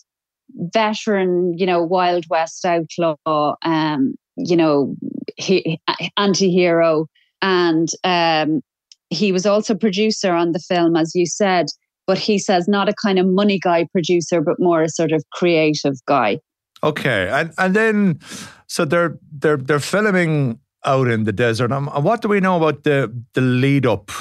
veteran, 0.74 1.58
you 1.58 1.66
know, 1.66 1.82
Wild 1.82 2.26
West 2.30 2.66
outlaw, 2.66 3.56
um, 3.64 4.16
you 4.38 4.56
know, 4.56 4.96
he, 5.38 5.80
anti-hero. 6.18 7.08
And 7.42 7.90
um, 8.04 8.62
he 9.10 9.32
was 9.32 9.46
also 9.46 9.76
producer 9.76 10.32
on 10.32 10.52
the 10.52 10.60
film, 10.60 10.96
as 10.96 11.14
you 11.16 11.26
said, 11.26 11.68
but 12.08 12.18
he 12.18 12.38
says 12.38 12.68
not 12.68 12.90
a 12.90 12.94
kind 12.94 13.20
of 13.20 13.28
money 13.28 13.60
guy 13.60 13.88
producer, 13.92 14.42
but 14.42 14.56
more 14.60 14.84
a 14.84 14.90
sort 14.90 15.12
of 15.12 15.24
creative 15.34 15.96
guy. 16.08 16.40
Okay. 16.84 17.30
And 17.32 17.54
and 17.58 17.76
then 17.76 18.20
so 18.68 18.86
they're 18.86 19.18
they're 19.32 19.58
they're 19.58 19.80
filming 19.80 20.60
out 20.86 21.08
in 21.08 21.24
the 21.24 21.32
desert. 21.32 21.72
And 21.72 21.88
what 21.88 22.22
do 22.22 22.28
we 22.28 22.40
know 22.40 22.58
about 22.58 22.84
the 22.84 23.12
the 23.34 23.42
lead 23.42 23.86
up 23.86 24.12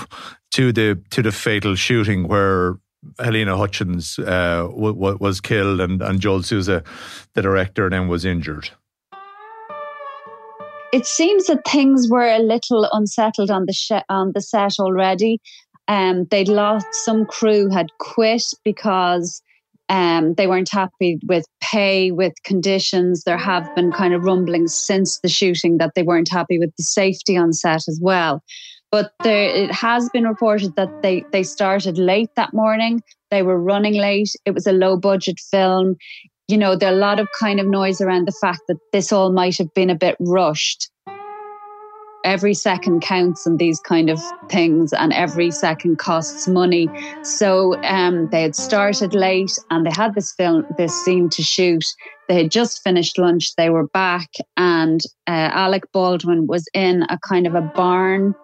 to 0.53 0.73
the 0.73 1.01
to 1.11 1.23
the 1.23 1.33
fatal 1.33 1.75
shooting 1.75 2.29
where 2.29 2.79
Halyna 3.19 3.57
Hutchins 3.57 4.19
uh, 4.19 4.69
w- 4.69 4.95
w- 4.95 5.17
was 5.21 5.41
killed, 5.41 5.81
and, 5.81 6.03
and 6.03 6.21
Joel 6.21 6.43
Souza, 6.43 6.83
the 7.35 7.43
director, 7.43 7.89
then 7.89 8.09
was 8.09 8.25
injured. 8.25 8.71
It 10.93 11.07
seems 11.07 11.47
that 11.47 11.67
things 11.67 12.09
were 12.11 12.29
a 12.29 12.41
little 12.41 12.89
unsettled 12.93 13.51
on 13.51 13.67
the 13.67 13.73
sh- 13.73 14.05
on 14.09 14.33
the 14.35 14.41
set 14.41 14.79
already. 14.79 15.41
Um, 15.89 16.27
they'd 16.31 16.49
lost 16.49 16.87
some 16.93 17.27
crew 17.27 17.69
had 17.71 17.87
quit 17.99 18.45
because 18.65 19.43
um, 19.89 20.35
they 20.35 20.47
weren't 20.47 20.71
happy 20.71 21.19
with 21.27 21.45
pay, 21.71 22.11
with 22.11 22.33
conditions. 22.45 23.25
There 23.25 23.39
have 23.39 23.73
been 23.75 23.93
kind 23.93 24.15
of 24.15 24.25
rumblings 24.25 24.75
since 24.75 25.21
the 25.21 25.29
shooting 25.29 25.79
that 25.79 25.93
they 25.95 26.03
weren't 26.03 26.31
happy 26.31 26.59
with 26.59 26.75
the 26.77 26.83
safety 26.83 27.37
on 27.37 27.53
set 27.53 27.89
as 27.89 27.99
well. 28.03 28.43
But 28.91 29.13
there, 29.23 29.45
it 29.45 29.71
has 29.71 30.09
been 30.11 30.25
reported 30.25 30.75
that 30.77 31.03
they, 31.03 31.25
they 31.33 31.45
started 31.45 31.97
late 31.97 32.31
that 32.35 32.53
morning. 32.53 33.03
They 33.31 33.43
were 33.43 33.61
running 33.61 33.95
late. 33.95 34.31
It 34.45 34.53
was 34.53 34.67
a 34.67 34.73
low 34.73 34.97
budget 34.97 35.39
film. 35.51 35.95
You 36.49 36.59
know, 36.59 36.75
there 36.75 36.91
are 36.91 36.97
a 36.97 36.99
lot 36.99 37.21
of 37.21 37.29
kind 37.39 37.61
of 37.61 37.67
noise 37.67 38.01
around 38.01 38.27
the 38.27 38.37
fact 38.41 38.63
that 38.67 38.79
this 38.93 39.13
all 39.13 39.31
might 39.31 39.57
have 39.59 39.73
been 39.75 39.91
a 39.91 39.95
bit 39.95 40.17
rushed. 40.19 40.90
Every 42.25 42.55
second 42.55 43.01
counts 43.01 43.47
in 43.47 43.57
these 43.57 43.81
kind 43.81 44.11
of 44.11 44.21
things, 44.49 44.93
and 44.93 45.13
every 45.13 45.51
second 45.51 45.99
costs 45.99 46.47
money. 46.47 46.89
So 47.23 47.83
um, 47.83 48.29
they 48.31 48.43
had 48.43 48.55
started 48.55 49.15
late, 49.15 49.53
and 49.71 49.87
they 49.87 49.91
had 49.91 50.15
this 50.15 50.33
film, 50.33 50.67
this 50.77 50.95
scene 51.05 51.29
to 51.31 51.43
shoot. 51.43 51.85
They 52.29 52.43
had 52.43 52.51
just 52.51 52.83
finished 52.83 53.19
lunch. 53.19 53.55
They 53.57 53.71
were 53.71 53.89
back, 53.89 54.29
and 54.57 55.01
uh, 55.27 55.51
Alec 55.53 55.85
Baldwin 55.93 56.47
was 56.47 56.67
in 56.75 57.05
a 57.05 57.19
kind 57.27 57.47
of 57.47 57.55
a 57.55 57.63
barn 57.63 58.35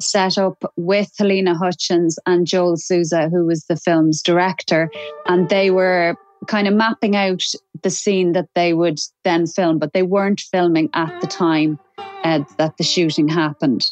set 0.00 0.38
up 0.38 0.64
with 0.76 1.10
Halyna 1.20 1.56
Hutchins 1.56 2.18
and 2.24 2.46
Joel 2.46 2.76
Souza, 2.76 3.28
who 3.28 3.46
was 3.46 3.64
the 3.64 3.76
film's 3.76 4.22
director. 4.22 4.90
And 5.26 5.48
they 5.48 5.70
were 5.70 6.16
kind 6.46 6.68
of 6.68 6.74
mapping 6.74 7.16
out 7.16 7.42
the 7.82 7.90
scene 7.90 8.32
that 8.32 8.48
they 8.54 8.72
would 8.74 8.98
then 9.24 9.46
film, 9.46 9.78
but 9.78 9.92
they 9.92 10.02
weren't 10.02 10.40
filming 10.40 10.88
at 10.94 11.20
the 11.20 11.26
time 11.26 11.78
that 12.58 12.76
the 12.76 12.84
shooting 12.84 13.28
happened. 13.28 13.86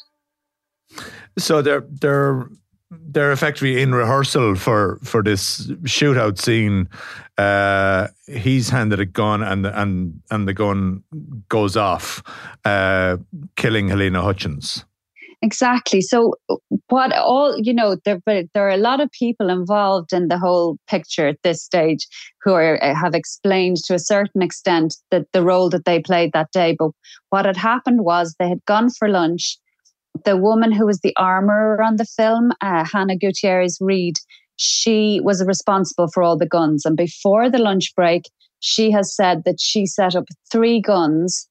So 1.38 1.62
they're 1.62 1.84
they're 2.00 2.48
they're 2.90 3.32
effectively 3.32 3.82
in 3.82 3.94
rehearsal 3.94 4.54
for 4.54 4.98
for 5.02 5.22
this 5.22 5.66
shootout 5.84 6.38
scene. 6.38 6.88
Uh, 7.36 8.08
he's 8.26 8.68
handed 8.70 9.00
a 9.00 9.04
gun, 9.06 9.42
and 9.42 9.66
and 9.66 10.20
and 10.30 10.48
the 10.48 10.54
gun 10.54 11.02
goes 11.48 11.76
off, 11.76 12.22
uh, 12.64 13.16
killing 13.56 13.88
Halyna 13.88 14.22
Hutchins. 14.22 14.84
Exactly. 15.46 16.00
So, 16.00 16.34
what 16.88 17.12
all 17.12 17.56
you 17.56 17.72
know, 17.72 17.96
there 18.04 18.18
but 18.26 18.46
there 18.52 18.66
are 18.66 18.78
a 18.80 18.86
lot 18.90 19.00
of 19.00 19.12
people 19.12 19.48
involved 19.48 20.12
in 20.12 20.26
the 20.26 20.40
whole 20.40 20.76
picture 20.88 21.28
at 21.28 21.40
this 21.44 21.62
stage 21.62 22.08
who 22.42 22.52
are, 22.52 22.82
uh, 22.82 22.96
have 22.96 23.14
explained 23.14 23.76
to 23.84 23.94
a 23.94 24.00
certain 24.00 24.42
extent 24.42 24.96
that 25.12 25.26
the 25.32 25.44
role 25.44 25.70
that 25.70 25.84
they 25.84 26.00
played 26.00 26.32
that 26.32 26.50
day. 26.50 26.74
But 26.76 26.90
what 27.30 27.46
had 27.46 27.56
happened 27.56 28.00
was 28.04 28.34
they 28.40 28.48
had 28.48 28.64
gone 28.64 28.90
for 28.90 29.08
lunch. 29.08 29.56
The 30.24 30.36
woman 30.36 30.72
who 30.72 30.86
was 30.86 30.98
the 31.00 31.14
armorer 31.16 31.80
on 31.80 31.94
the 31.94 32.06
film, 32.06 32.50
uh, 32.60 32.84
Hannah 32.84 33.16
Gutierrez 33.16 33.78
Reed, 33.80 34.16
she 34.56 35.20
was 35.22 35.44
responsible 35.46 36.08
for 36.12 36.24
all 36.24 36.36
the 36.36 36.48
guns. 36.48 36.84
And 36.84 36.96
before 36.96 37.48
the 37.48 37.58
lunch 37.58 37.94
break, 37.94 38.22
she 38.58 38.90
has 38.90 39.14
said 39.14 39.44
that 39.44 39.60
she 39.60 39.86
set 39.86 40.16
up 40.16 40.24
three 40.50 40.80
guns 40.80 41.48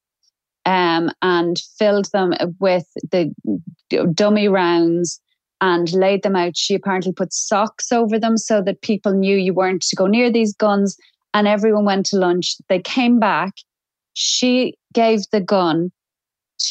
um, 0.66 1.12
and 1.22 1.60
filled 1.78 2.12
them 2.12 2.34
with 2.60 2.86
the 3.12 3.32
dummy 4.14 4.48
rounds 4.48 5.20
and 5.62 5.92
laid 5.94 6.24
them 6.24 6.36
out. 6.36 6.58
She 6.58 6.76
apparently 6.76 7.14
put 7.14 7.34
socks 7.34 7.92
over 7.92 8.20
them 8.20 8.38
so 8.38 8.62
that 8.62 8.82
people 8.82 9.14
knew 9.14 9.38
you 9.38 9.54
weren't 9.54 9.82
to 9.84 9.96
go 9.96 10.08
near 10.08 10.32
these 10.32 10.54
guns. 10.56 10.98
And 11.34 11.48
everyone 11.48 11.86
went 11.86 12.06
to 12.08 12.18
lunch. 12.18 12.56
They 12.70 12.80
came 12.80 13.20
back. 13.20 13.54
She 14.14 14.76
gave 14.94 15.22
the 15.32 15.42
gun 15.42 15.92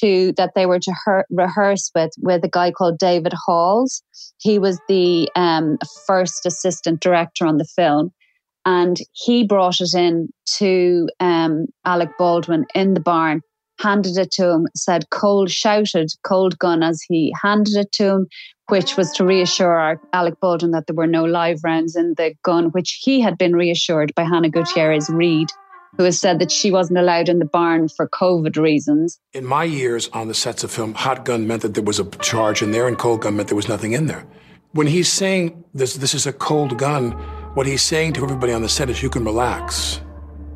to 0.00 0.32
that 0.36 0.52
they 0.54 0.66
were 0.66 0.78
to 0.78 0.94
her, 1.04 1.26
rehearse 1.30 1.90
with 1.94 2.12
with 2.18 2.42
a 2.44 2.48
guy 2.48 2.72
called 2.72 2.98
David 2.98 3.34
Halls. 3.46 4.02
He 4.38 4.58
was 4.58 4.80
the 4.88 5.28
um, 5.36 5.78
first 6.06 6.46
assistant 6.46 7.00
director 7.00 7.46
on 7.46 7.58
the 7.58 7.66
film, 7.76 8.10
and 8.64 8.96
he 9.12 9.46
brought 9.46 9.80
it 9.80 9.94
in 9.94 10.28
to 10.56 11.08
um, 11.20 11.66
Alec 11.84 12.10
Baldwin 12.18 12.64
in 12.74 12.94
the 12.94 13.00
barn 13.00 13.42
handed 13.78 14.16
it 14.16 14.30
to 14.32 14.50
him, 14.50 14.68
said 14.74 15.10
cold, 15.10 15.50
shouted 15.50 16.10
cold 16.22 16.58
gun 16.58 16.82
as 16.82 17.02
he 17.02 17.34
handed 17.42 17.76
it 17.76 17.92
to 17.92 18.04
him, 18.04 18.26
which 18.68 18.96
was 18.96 19.10
to 19.12 19.24
reassure 19.24 20.00
Alec 20.12 20.40
Baldwin 20.40 20.70
that 20.72 20.86
there 20.86 20.96
were 20.96 21.06
no 21.06 21.24
live 21.24 21.60
rounds 21.64 21.96
in 21.96 22.14
the 22.16 22.34
gun, 22.42 22.66
which 22.66 23.00
he 23.02 23.20
had 23.20 23.36
been 23.36 23.54
reassured 23.54 24.14
by 24.14 24.24
Hannah 24.24 24.48
Gutierrez 24.48 25.10
Reed, 25.10 25.50
who 25.96 26.04
has 26.04 26.18
said 26.18 26.38
that 26.38 26.50
she 26.50 26.70
wasn't 26.70 26.98
allowed 26.98 27.28
in 27.28 27.38
the 27.38 27.44
barn 27.44 27.88
for 27.88 28.08
COVID 28.08 28.56
reasons. 28.56 29.20
In 29.32 29.44
my 29.44 29.64
years 29.64 30.08
on 30.12 30.28
the 30.28 30.34
sets 30.34 30.64
of 30.64 30.70
film, 30.70 30.94
hot 30.94 31.24
gun 31.24 31.46
meant 31.46 31.62
that 31.62 31.74
there 31.74 31.84
was 31.84 32.00
a 32.00 32.04
charge 32.18 32.62
in 32.62 32.72
there, 32.72 32.88
and 32.88 32.98
cold 32.98 33.22
gun 33.22 33.36
meant 33.36 33.48
there 33.48 33.56
was 33.56 33.68
nothing 33.68 33.92
in 33.92 34.06
there. 34.06 34.26
When 34.72 34.86
he's 34.88 35.12
saying 35.12 35.64
this, 35.72 35.94
this 35.94 36.14
is 36.14 36.26
a 36.26 36.32
cold 36.32 36.78
gun, 36.78 37.12
what 37.54 37.66
he's 37.66 37.82
saying 37.82 38.14
to 38.14 38.24
everybody 38.24 38.52
on 38.52 38.62
the 38.62 38.68
set 38.68 38.90
is 38.90 39.02
you 39.02 39.10
can 39.10 39.24
relax. 39.24 40.00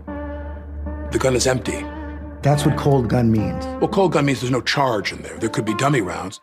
The 0.06 1.18
gun 1.20 1.36
is 1.36 1.46
empty. 1.46 1.84
That's 2.42 2.64
what 2.64 2.76
cold 2.76 3.08
gun 3.08 3.32
means. 3.32 3.64
Well, 3.80 3.88
cold 3.88 4.12
gun 4.12 4.26
means 4.26 4.40
there's 4.40 4.52
no 4.52 4.60
charge 4.60 5.12
in 5.12 5.22
there. 5.22 5.36
There 5.38 5.48
could 5.48 5.64
be 5.64 5.74
dummy 5.74 6.00
rounds. 6.00 6.40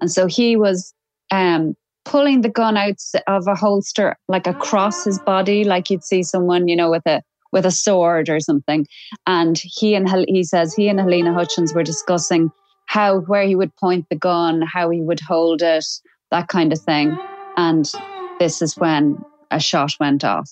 And 0.00 0.10
so 0.10 0.26
he 0.26 0.56
was 0.56 0.94
um, 1.30 1.74
pulling 2.04 2.42
the 2.42 2.48
gun 2.48 2.76
out 2.76 3.00
of 3.26 3.46
a 3.48 3.54
holster, 3.54 4.16
like 4.28 4.46
across 4.46 5.04
his 5.04 5.18
body, 5.18 5.64
like 5.64 5.90
you'd 5.90 6.04
see 6.04 6.22
someone, 6.22 6.68
you 6.68 6.76
know, 6.76 6.90
with 6.90 7.06
a 7.06 7.22
with 7.50 7.66
a 7.66 7.70
sword 7.70 8.28
or 8.30 8.40
something. 8.40 8.86
And 9.26 9.60
he 9.62 9.94
and 9.94 10.08
he 10.28 10.44
says 10.44 10.74
he 10.74 10.88
and 10.88 10.98
Halyna 10.98 11.34
Hutchins 11.34 11.74
were 11.74 11.82
discussing 11.82 12.50
how 12.86 13.20
where 13.20 13.44
he 13.44 13.56
would 13.56 13.74
point 13.76 14.06
the 14.10 14.16
gun, 14.16 14.62
how 14.62 14.90
he 14.90 15.00
would 15.00 15.20
hold 15.20 15.60
it, 15.60 15.84
that 16.30 16.48
kind 16.48 16.72
of 16.72 16.80
thing. 16.80 17.18
And 17.56 17.90
this 18.38 18.62
is 18.62 18.76
when 18.76 19.18
a 19.50 19.58
shot 19.58 19.92
went 19.98 20.24
off 20.24 20.48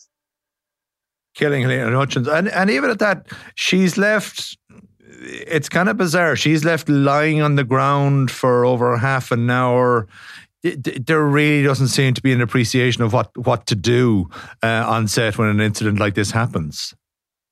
killing 1.35 1.63
Halyna 1.63 1.95
Hutchins. 1.95 2.29
And, 2.29 2.49
and 2.49 2.71
even 2.71 2.91
at 2.91 2.99
that, 2.99 3.27
she's 3.55 3.97
left. 3.97 4.57
It's 5.23 5.69
kind 5.69 5.89
of 5.89 5.97
bizarre. 5.97 6.37
She's 6.37 6.65
left 6.65 6.89
lying 6.89 7.43
on 7.43 7.57
the 7.57 7.65
ground 7.65 8.31
for 8.31 8.65
over 8.65 8.97
half 8.97 9.31
an 9.31 9.51
hour. 9.51 10.07
There 10.63 11.25
really 11.25 11.63
doesn't 11.63 11.89
seem 11.89 12.15
to 12.15 12.23
be 12.23 12.33
an 12.33 12.41
appreciation 12.41 13.03
of 13.03 13.13
what, 13.13 13.37
what 13.37 13.67
to 13.67 13.75
do 13.75 14.29
uh, 14.63 14.85
on 14.87 15.09
set 15.09 15.39
when 15.39 15.49
an 15.49 15.61
incident 15.61 15.99
like 15.99 16.15
this 16.15 16.31
happens. 16.31 16.95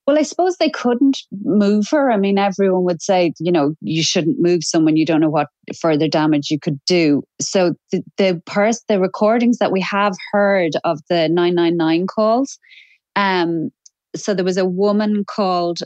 Well, 0.08 0.18
I 0.18 0.23
suppose 0.23 0.56
they 0.56 0.70
couldn't 0.70 1.18
move 1.44 1.87
her. 1.90 2.11
I 2.11 2.16
mean, 2.16 2.38
everyone 2.38 2.85
would 2.85 3.02
say, 3.02 3.35
you 3.38 3.52
know, 3.52 3.75
you 3.82 4.02
shouldn't 4.02 4.40
move 4.40 4.64
someone. 4.64 4.97
You 4.97 5.04
don't 5.04 5.20
know 5.20 5.28
what 5.28 5.49
further 5.78 6.08
damage 6.08 6.50
you 6.50 6.58
could 6.58 6.82
do. 6.87 7.23
So 7.42 7.75
the 7.92 8.02
the 8.16 8.42
pers- 8.47 8.82
the 8.88 9.00
recordings 9.00 9.58
that 9.58 9.70
we 9.70 9.82
have 9.82 10.14
heard 10.32 10.73
of 10.85 11.00
the 11.11 11.28
999 11.28 12.06
calls, 12.06 12.58
um, 13.19 13.71
so 14.15 14.33
there 14.33 14.45
was 14.45 14.57
a 14.57 14.65
woman 14.65 15.25
called 15.25 15.81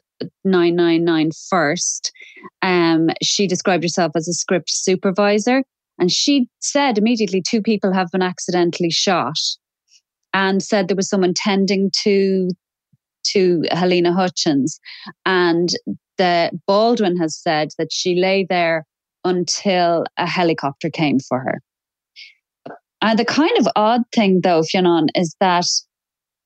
999 0.44 1.30
first. 1.48 2.12
Um, 2.60 3.08
she 3.22 3.46
described 3.46 3.82
herself 3.82 4.12
as 4.14 4.28
a 4.28 4.34
script 4.34 4.70
supervisor, 4.70 5.62
and 5.98 6.10
she 6.10 6.46
said 6.60 6.98
immediately 6.98 7.42
two 7.42 7.62
people 7.62 7.92
have 7.92 8.10
been 8.12 8.22
accidentally 8.22 8.90
shot, 8.90 9.38
and 10.34 10.62
said 10.62 10.88
there 10.88 10.96
was 10.96 11.08
someone 11.08 11.32
tending 11.34 11.90
to 12.02 12.50
to 13.24 13.62
Halyna 13.70 14.12
Hutchins. 14.14 14.78
And 15.24 15.70
the 16.18 16.50
Baldwin 16.66 17.16
has 17.16 17.40
said 17.40 17.70
that 17.78 17.92
she 17.92 18.14
lay 18.14 18.46
there 18.48 18.84
until 19.24 20.04
a 20.18 20.26
helicopter 20.26 20.90
came 20.90 21.18
for 21.18 21.38
her. 21.38 21.60
And 23.00 23.18
the 23.18 23.24
kind 23.24 23.56
of 23.58 23.68
odd 23.74 24.02
thing, 24.14 24.40
though, 24.42 24.62
Fionn, 24.62 25.06
is 25.14 25.34
that 25.40 25.66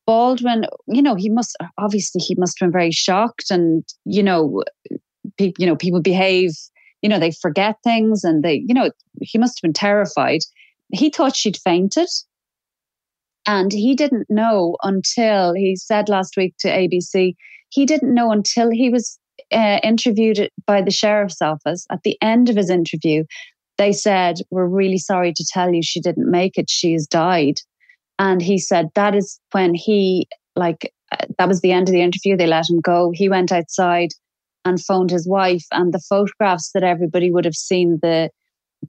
Baldwin, 0.07 0.65
you 0.87 1.03
know, 1.03 1.15
he 1.15 1.29
must 1.29 1.57
obviously 1.79 2.21
he 2.21 2.37
must 2.37 2.59
have 2.59 2.67
been 2.67 2.73
very 2.73 2.93
shocked, 2.93 3.51
and 3.51 3.85
you 4.05 4.23
know, 4.23 4.63
people, 5.37 5.63
you 5.63 5.67
know, 5.67 5.77
people 5.77 6.01
behave, 6.01 6.51
you 7.03 7.09
know, 7.09 7.19
they 7.19 7.33
forget 7.33 7.77
things, 7.83 8.25
and 8.25 8.43
they, 8.45 8.65
you 8.67 8.75
know, 8.75 8.91
he 9.21 9.39
must 9.39 9.59
have 9.59 9.63
been 9.63 9.73
terrified. 9.73 10.41
He 10.93 11.11
thought 11.11 11.35
she'd 11.35 11.57
fainted, 11.57 12.09
and 13.47 13.73
he 13.73 13.95
didn't 13.95 14.31
know 14.31 14.77
until 14.83 15.55
he 15.55 15.77
said 15.77 16.09
last 16.09 16.37
week 16.37 16.55
to 16.61 16.69
ABC, 16.69 17.35
he 17.71 17.87
didn't 17.87 18.15
know 18.15 18.31
until 18.31 18.71
he 18.71 18.91
was 18.91 19.19
uh, 19.53 19.79
interviewed 19.83 20.51
by 20.67 20.83
the 20.83 20.91
sheriff's 20.91 21.43
office. 21.43 21.87
At 21.91 22.03
the 22.03 22.17
end 22.23 22.49
of 22.49 22.57
his 22.57 22.71
interview, 22.71 23.25
they 23.79 23.93
said, 23.93 24.39
We're 24.51 24.67
really 24.67 24.99
sorry 24.99 25.33
to 25.33 25.47
tell 25.53 25.73
you 25.73 25.83
she 25.83 26.01
didn't 26.01 26.31
make 26.31 26.59
it. 26.59 26.71
She 26.71 26.93
has 26.93 27.07
died. 27.07 27.61
And 28.19 28.41
he 28.41 28.59
said 28.59 28.89
that 28.95 29.15
is 29.15 29.39
when 29.53 29.75
he, 29.75 30.29
like, 30.55 30.93
uh, 31.13 31.27
that 31.39 31.49
was 31.49 31.61
the 31.61 31.73
end 31.73 31.89
of 31.89 31.93
the 31.93 32.03
interview. 32.03 32.37
They 32.37 32.47
let 32.47 32.69
him 32.69 32.81
go. 32.81 33.13
He 33.15 33.29
went 33.29 33.53
outside 33.53 34.11
and 34.65 34.83
phoned 34.83 35.11
his 35.11 35.29
wife, 35.29 35.65
and 35.71 35.95
the 35.95 36.01
photographs 36.01 36.73
that 36.73 36.83
everybody 36.83 37.31
would 37.31 37.45
have 37.45 37.55
seen 37.55 37.99
the 38.03 38.31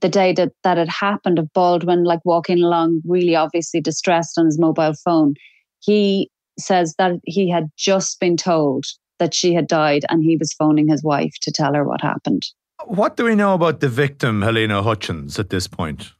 the 0.00 0.08
day 0.08 0.32
that 0.32 0.52
that 0.64 0.76
had 0.76 0.88
happened 0.88 1.38
of 1.38 1.52
Baldwin 1.52 2.04
like 2.04 2.20
walking 2.24 2.62
along 2.62 3.00
really 3.06 3.34
obviously 3.34 3.80
distressed 3.80 4.38
on 4.38 4.46
his 4.46 4.58
mobile 4.58 4.94
phone 5.04 5.34
he 5.80 6.30
says 6.58 6.94
that 6.98 7.12
he 7.24 7.48
had 7.50 7.68
just 7.76 8.18
been 8.20 8.36
told 8.36 8.84
that 9.18 9.34
she 9.34 9.54
had 9.54 9.66
died 9.66 10.04
and 10.08 10.22
he 10.22 10.36
was 10.36 10.52
phoning 10.52 10.88
his 10.88 11.02
wife 11.02 11.32
to 11.42 11.52
tell 11.52 11.74
her 11.74 11.84
what 11.84 12.00
happened 12.00 12.42
what 12.84 13.16
do 13.16 13.24
we 13.24 13.34
know 13.34 13.54
about 13.54 13.80
the 13.80 13.88
victim 13.88 14.40
Halyna 14.40 14.82
Hutchins 14.82 15.38
at 15.38 15.50
this 15.50 15.66
point 15.66 16.12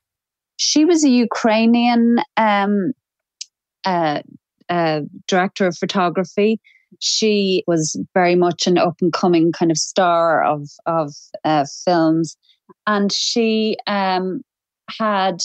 she 0.57 0.85
was 0.85 1.05
a 1.05 1.11
Ukrainian 1.11 2.19
um, 2.37 2.93
uh, 3.85 4.21
uh, 4.69 5.01
director 5.27 5.67
of 5.67 5.77
photography 5.77 6.61
she 7.01 7.63
was 7.67 8.01
very 8.15 8.35
much 8.35 8.67
an 8.67 8.79
up 8.79 8.97
and 9.01 9.13
coming 9.13 9.53
kind 9.53 9.71
of 9.71 9.77
star 9.77 10.43
of 10.45 10.69
of 10.87 11.13
uh, 11.45 11.65
films 11.85 12.37
and 12.87 13.13
she 13.13 13.77
um, 13.87 14.43
had 14.99 15.41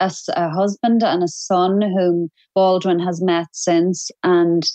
a, 0.00 0.12
a, 0.34 0.50
husband 0.50 1.02
and 1.02 1.22
a 1.22 1.28
son 1.28 1.80
whom 1.80 2.30
Baldwin 2.54 2.98
has 2.98 3.22
met 3.22 3.46
since, 3.52 4.10
and 4.22 4.68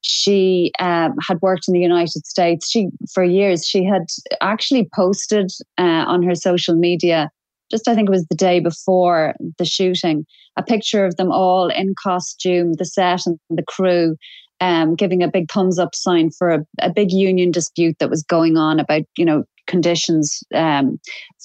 she 0.00 0.72
um, 0.78 1.14
had 1.26 1.40
worked 1.42 1.66
in 1.68 1.74
the 1.74 1.80
United 1.80 2.26
States. 2.26 2.70
She 2.70 2.88
for 3.12 3.24
years 3.24 3.66
she 3.66 3.84
had 3.84 4.06
actually 4.40 4.88
posted 4.94 5.50
uh, 5.78 6.04
on 6.06 6.22
her 6.22 6.34
social 6.34 6.74
media. 6.74 7.30
Just 7.70 7.88
I 7.88 7.94
think 7.94 8.08
it 8.08 8.12
was 8.12 8.26
the 8.26 8.36
day 8.36 8.60
before 8.60 9.34
the 9.58 9.64
shooting, 9.64 10.26
a 10.56 10.62
picture 10.62 11.04
of 11.04 11.16
them 11.16 11.30
all 11.30 11.68
in 11.68 11.94
costume, 12.02 12.74
the 12.74 12.84
set 12.84 13.26
and 13.26 13.38
the 13.50 13.62
crew, 13.62 14.16
um, 14.60 14.94
giving 14.94 15.22
a 15.22 15.28
big 15.28 15.50
thumbs 15.50 15.78
up 15.78 15.94
sign 15.94 16.30
for 16.30 16.50
a, 16.50 16.66
a, 16.80 16.90
big 16.90 17.12
union 17.12 17.50
dispute 17.50 17.96
that 18.00 18.10
was 18.10 18.24
going 18.24 18.56
on 18.56 18.80
about, 18.80 19.02
you 19.16 19.24
know, 19.24 19.44
conditions 19.68 20.42
um, 20.54 20.98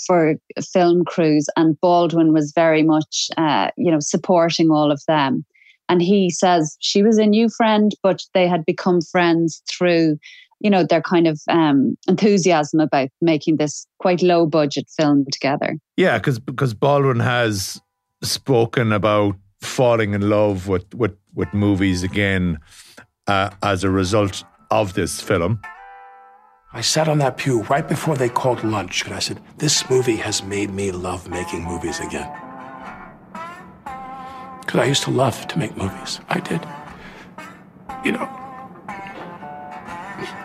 for 0.07 0.35
film 0.71 1.03
crews, 1.05 1.45
and 1.55 1.79
Baldwin 1.81 2.33
was 2.33 2.53
very 2.55 2.81
much, 2.81 3.27
uh, 3.37 3.69
you 3.77 3.91
know, 3.91 3.99
supporting 3.99 4.71
all 4.71 4.91
of 4.91 5.01
them. 5.07 5.45
And 5.89 6.01
he 6.01 6.29
says 6.31 6.77
she 6.79 7.03
was 7.03 7.17
a 7.19 7.25
new 7.25 7.49
friend, 7.49 7.91
but 8.01 8.23
they 8.33 8.47
had 8.47 8.65
become 8.65 9.01
friends 9.01 9.61
through, 9.69 10.17
you 10.63 10.69
know, 10.69 10.83
their 10.83 11.01
kind 11.01 11.27
of 11.27 11.39
um, 11.49 11.95
enthusiasm 12.07 12.79
about 12.79 13.09
making 13.21 13.57
this 13.57 13.85
quite 13.99 14.23
low 14.23 14.47
budget 14.47 14.85
film 14.97 15.25
together. 15.31 15.77
Yeah, 15.97 16.17
because 16.17 16.39
because 16.39 16.73
Baldwin 16.73 17.19
has 17.19 17.79
spoken 18.23 18.93
about 18.93 19.35
falling 19.61 20.13
in 20.13 20.29
love 20.29 20.67
with 20.67 20.91
with 20.95 21.15
with 21.35 21.53
movies 21.53 22.01
again 22.01 22.59
uh, 23.27 23.49
as 23.61 23.83
a 23.83 23.89
result 23.89 24.43
of 24.71 24.93
this 24.93 25.21
film. 25.21 25.59
I 26.75 26.81
sat 26.81 27.07
on 27.07 27.19
that 27.19 27.37
pew 27.37 27.61
right 27.63 27.87
before 27.87 28.15
they 28.15 28.29
called 28.29 28.63
lunch, 28.63 29.05
and 29.05 29.13
I 29.13 29.19
said, 29.19 29.39
This 29.57 29.87
movie 29.91 30.15
has 30.15 30.43
made 30.43 30.71
me 30.71 30.91
love 30.91 31.29
making 31.29 31.63
movies 31.63 31.99
again. 31.99 32.31
Because 34.61 34.79
I 34.79 34.85
used 34.85 35.03
to 35.03 35.11
love 35.11 35.47
to 35.49 35.59
make 35.59 35.77
movies. 35.77 36.19
I 36.29 36.39
did. 36.39 36.65
You 38.03 38.13
know, 38.13 38.42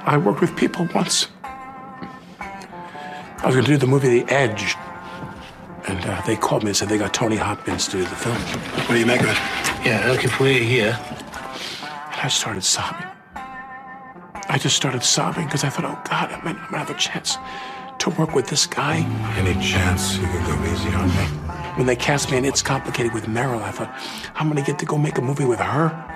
I 0.08 0.16
worked 0.16 0.40
with 0.40 0.56
people 0.56 0.88
once. 0.94 1.28
I 2.40 3.42
was 3.44 3.54
going 3.54 3.66
to 3.66 3.70
do 3.70 3.76
the 3.76 3.86
movie 3.86 4.20
The 4.20 4.32
Edge. 4.32 4.74
And 5.86 6.02
uh, 6.02 6.22
they 6.22 6.34
called 6.34 6.62
me 6.62 6.70
and 6.70 6.76
said 6.76 6.88
they 6.88 6.96
got 6.96 7.12
Tony 7.12 7.36
Hopkins 7.36 7.86
to 7.88 7.98
do 7.98 8.04
the 8.04 8.16
film. 8.16 8.36
What 8.36 8.88
do 8.88 8.98
you 8.98 9.04
make 9.04 9.20
of 9.20 9.28
it? 9.28 9.36
Yeah, 9.84 10.10
looking 10.10 10.30
we're 10.40 10.62
here. 10.62 10.98
And 11.02 12.20
I 12.22 12.28
started 12.28 12.64
sobbing. 12.64 13.06
I 13.34 14.56
just 14.58 14.76
started 14.76 15.02
sobbing 15.02 15.44
because 15.44 15.62
I 15.62 15.68
thought, 15.68 15.84
oh 15.84 16.00
God, 16.08 16.32
I'm 16.32 16.42
gonna, 16.42 16.58
I'm 16.58 16.70
gonna 16.70 16.78
have 16.78 16.90
a 16.90 16.98
chance 16.98 17.36
to 17.98 18.08
work 18.10 18.34
with 18.34 18.46
this 18.46 18.66
guy. 18.66 19.00
Any 19.36 19.62
chance 19.62 20.16
you 20.16 20.26
could 20.26 20.46
go 20.46 20.72
easy 20.72 20.88
on 20.94 21.08
me? 21.08 21.48
When 21.76 21.86
they 21.86 21.96
cast 21.96 22.30
me 22.30 22.38
in 22.38 22.46
It's 22.46 22.62
Complicated 22.62 23.12
with 23.12 23.26
Meryl, 23.26 23.60
I 23.60 23.72
thought, 23.72 23.94
I'm 24.36 24.48
gonna 24.48 24.62
get 24.62 24.78
to 24.78 24.86
go 24.86 24.96
make 24.96 25.18
a 25.18 25.22
movie 25.22 25.44
with 25.44 25.60
her. 25.60 26.07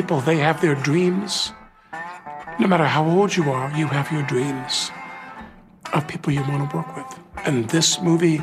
People, 0.00 0.20
they 0.20 0.36
have 0.36 0.60
their 0.60 0.76
dreams. 0.76 1.52
No 2.60 2.68
matter 2.68 2.84
how 2.84 3.04
old 3.04 3.34
you 3.34 3.50
are, 3.50 3.68
you 3.76 3.88
have 3.88 4.12
your 4.12 4.22
dreams 4.22 4.92
of 5.92 6.06
people 6.06 6.32
you 6.32 6.42
want 6.42 6.70
to 6.70 6.76
work 6.76 6.96
with. 6.96 7.18
And 7.44 7.68
this 7.70 8.00
movie 8.00 8.40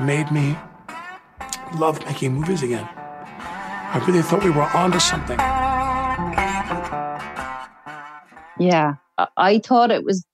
made 0.00 0.30
me 0.32 0.56
love 1.74 2.02
making 2.06 2.32
movies 2.32 2.62
again. 2.62 2.88
I 3.94 4.02
really 4.08 4.22
thought 4.22 4.42
we 4.42 4.48
were 4.48 4.70
onto 4.82 4.98
something. 4.98 5.38
Yeah, 8.58 8.94
I 9.36 9.58
thought 9.58 9.90
it 9.90 10.02
was 10.02 10.24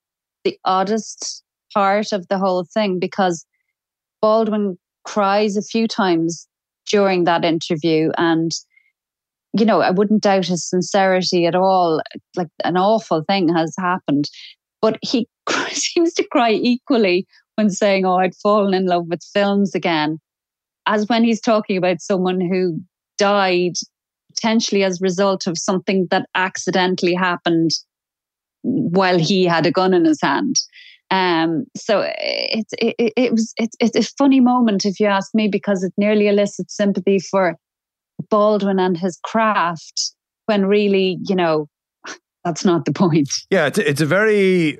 the 0.44 0.57
oddest 0.64 1.42
part 1.75 2.12
of 2.12 2.29
the 2.29 2.38
whole 2.38 2.64
thing 2.72 3.01
because 3.01 3.44
Baldwin 4.20 4.79
cries 5.05 5.57
a 5.57 5.62
few 5.62 5.88
times 5.88 6.46
during 6.88 7.25
that 7.25 7.44
interview 7.44 8.12
and 8.16 8.53
you 9.58 9.64
know 9.64 9.80
i 9.80 9.90
wouldn't 9.90 10.22
doubt 10.22 10.46
his 10.46 10.68
sincerity 10.68 11.46
at 11.46 11.54
all 11.54 12.00
like 12.36 12.48
an 12.64 12.76
awful 12.76 13.22
thing 13.28 13.48
has 13.48 13.74
happened 13.78 14.28
but 14.80 14.98
he 15.02 15.28
seems 15.70 16.12
to 16.14 16.26
cry 16.30 16.50
equally 16.50 17.26
when 17.56 17.70
saying 17.70 18.04
oh 18.04 18.16
i'd 18.16 18.34
fallen 18.36 18.74
in 18.74 18.86
love 18.86 19.06
with 19.08 19.22
films 19.32 19.74
again 19.74 20.18
as 20.86 21.06
when 21.08 21.24
he's 21.24 21.40
talking 21.40 21.76
about 21.76 22.00
someone 22.00 22.40
who 22.40 22.80
died 23.18 23.74
potentially 24.34 24.82
as 24.82 25.00
a 25.00 25.04
result 25.04 25.46
of 25.46 25.58
something 25.58 26.06
that 26.10 26.26
accidentally 26.34 27.14
happened 27.14 27.70
while 28.62 29.18
he 29.18 29.44
had 29.44 29.66
a 29.66 29.70
gun 29.70 29.94
in 29.94 30.04
his 30.04 30.20
hand. 30.20 30.56
Um, 31.10 31.64
so 31.76 32.10
it's 32.18 32.72
it, 32.78 33.12
it, 33.16 33.32
was 33.32 33.52
it's 33.58 33.76
it's 33.80 33.96
a 33.96 34.14
funny 34.16 34.40
moment 34.40 34.86
if 34.86 34.98
you 34.98 35.06
ask 35.06 35.34
me 35.34 35.46
because 35.46 35.84
it 35.84 35.92
nearly 35.98 36.26
elicits 36.26 36.74
sympathy 36.74 37.18
for 37.18 37.56
Baldwin 38.30 38.78
and 38.78 38.96
his 38.96 39.18
craft 39.24 40.12
when 40.46 40.66
really 40.66 41.18
you 41.24 41.35
know 41.35 41.68
that's 42.44 42.64
not 42.64 42.85
the 42.85 42.92
point. 42.92 43.30
Yeah, 43.50 43.66
it's 43.66 43.78
it's 43.78 44.00
a 44.00 44.06
very 44.06 44.78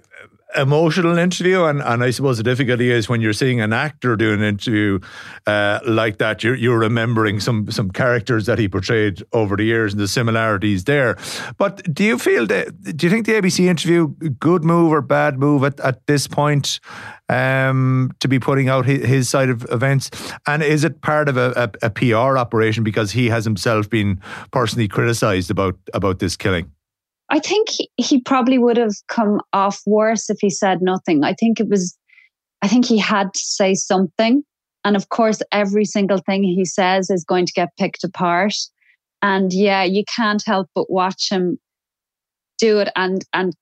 emotional 0.57 1.17
interview, 1.19 1.65
and, 1.65 1.81
and 1.83 2.03
I 2.03 2.11
suppose 2.11 2.37
the 2.37 2.43
difficulty 2.43 2.91
is 2.91 3.09
when 3.09 3.21
you're 3.21 3.33
seeing 3.33 3.61
an 3.61 3.73
actor 3.73 4.17
do 4.17 4.33
an 4.33 4.43
interview 4.43 4.99
uh, 5.47 5.81
like 5.87 6.19
that, 6.19 6.43
you're, 6.45 6.55
you're 6.55 6.79
remembering 6.79 7.41
some 7.41 7.71
some 7.71 7.91
characters 7.91 8.47
that 8.47 8.59
he 8.59 8.69
portrayed 8.69 9.23
over 9.33 9.57
the 9.57 9.65
years 9.65 9.93
and 9.93 10.03
the 10.03 10.09
similarities 10.09 10.85
there. 10.85 11.17
But 11.59 11.83
do 11.95 12.05
you 12.05 12.19
feel 12.19 12.47
that? 12.47 12.97
Do 12.97 13.07
you 13.07 13.11
think 13.11 13.27
the 13.27 13.33
ABC 13.33 13.67
interview 13.67 14.09
good 14.39 14.65
move 14.65 14.93
or 14.93 15.03
bad 15.03 15.39
move 15.39 15.65
at, 15.65 15.81
at 15.81 16.07
this 16.07 16.27
point? 16.27 16.81
Um, 17.33 18.13
to 18.21 18.29
be 18.29 18.39
putting 18.39 18.69
out 18.69 18.85
his, 18.85 19.05
his, 19.05 19.29
side 19.29 19.49
of 19.49 19.67
events? 19.71 20.11
And 20.47 20.63
is 20.63 20.85
it 20.85 21.01
part 21.01 21.29
of 21.29 21.37
a, 21.37 21.71
a, 21.83 21.87
a 21.87 21.91
PR 21.91 22.37
operation 22.37 22.85
because 22.85 23.13
he 23.13 23.29
has 23.29 23.45
himself 23.45 23.89
been 23.89 24.21
personally 24.51 24.89
criticised 24.89 25.51
about 25.51 25.77
about 25.95 26.19
this 26.19 26.37
killing? 26.37 26.71
I 27.31 27.39
think 27.39 27.71
he, 27.71 27.91
he 27.97 28.21
probably 28.21 28.59
would 28.59 28.77
have 28.77 28.95
come 29.09 29.41
off 29.55 29.81
worse 29.87 30.29
if 30.29 30.37
he 30.41 30.51
said 30.51 30.83
nothing. 30.83 31.25
I 31.25 31.33
think 31.33 31.61
it 31.61 31.69
was, 31.69 31.97
I 32.61 32.69
think 32.69 32.85
he 32.85 32.99
had 32.99 33.33
to 33.33 33.41
say 33.41 33.75
something. 33.75 34.43
And 34.85 34.97
of 34.97 35.09
course, 35.09 35.41
every 35.51 35.87
single 35.87 36.19
thing 36.19 36.43
he 36.43 36.67
says 36.67 37.09
is 37.09 37.25
going 37.25 37.47
to 37.47 37.53
get 37.53 37.77
picked 37.79 38.05
apart. 38.05 38.55
And 39.23 39.51
yeah, 39.53 39.83
you 39.83 40.05
can't 40.15 40.43
help 40.45 40.69
but 40.75 40.91
watch 40.91 41.31
him 41.31 41.59
do 42.59 42.79
it 42.79 42.89
and 42.95 43.25
and 43.33 43.55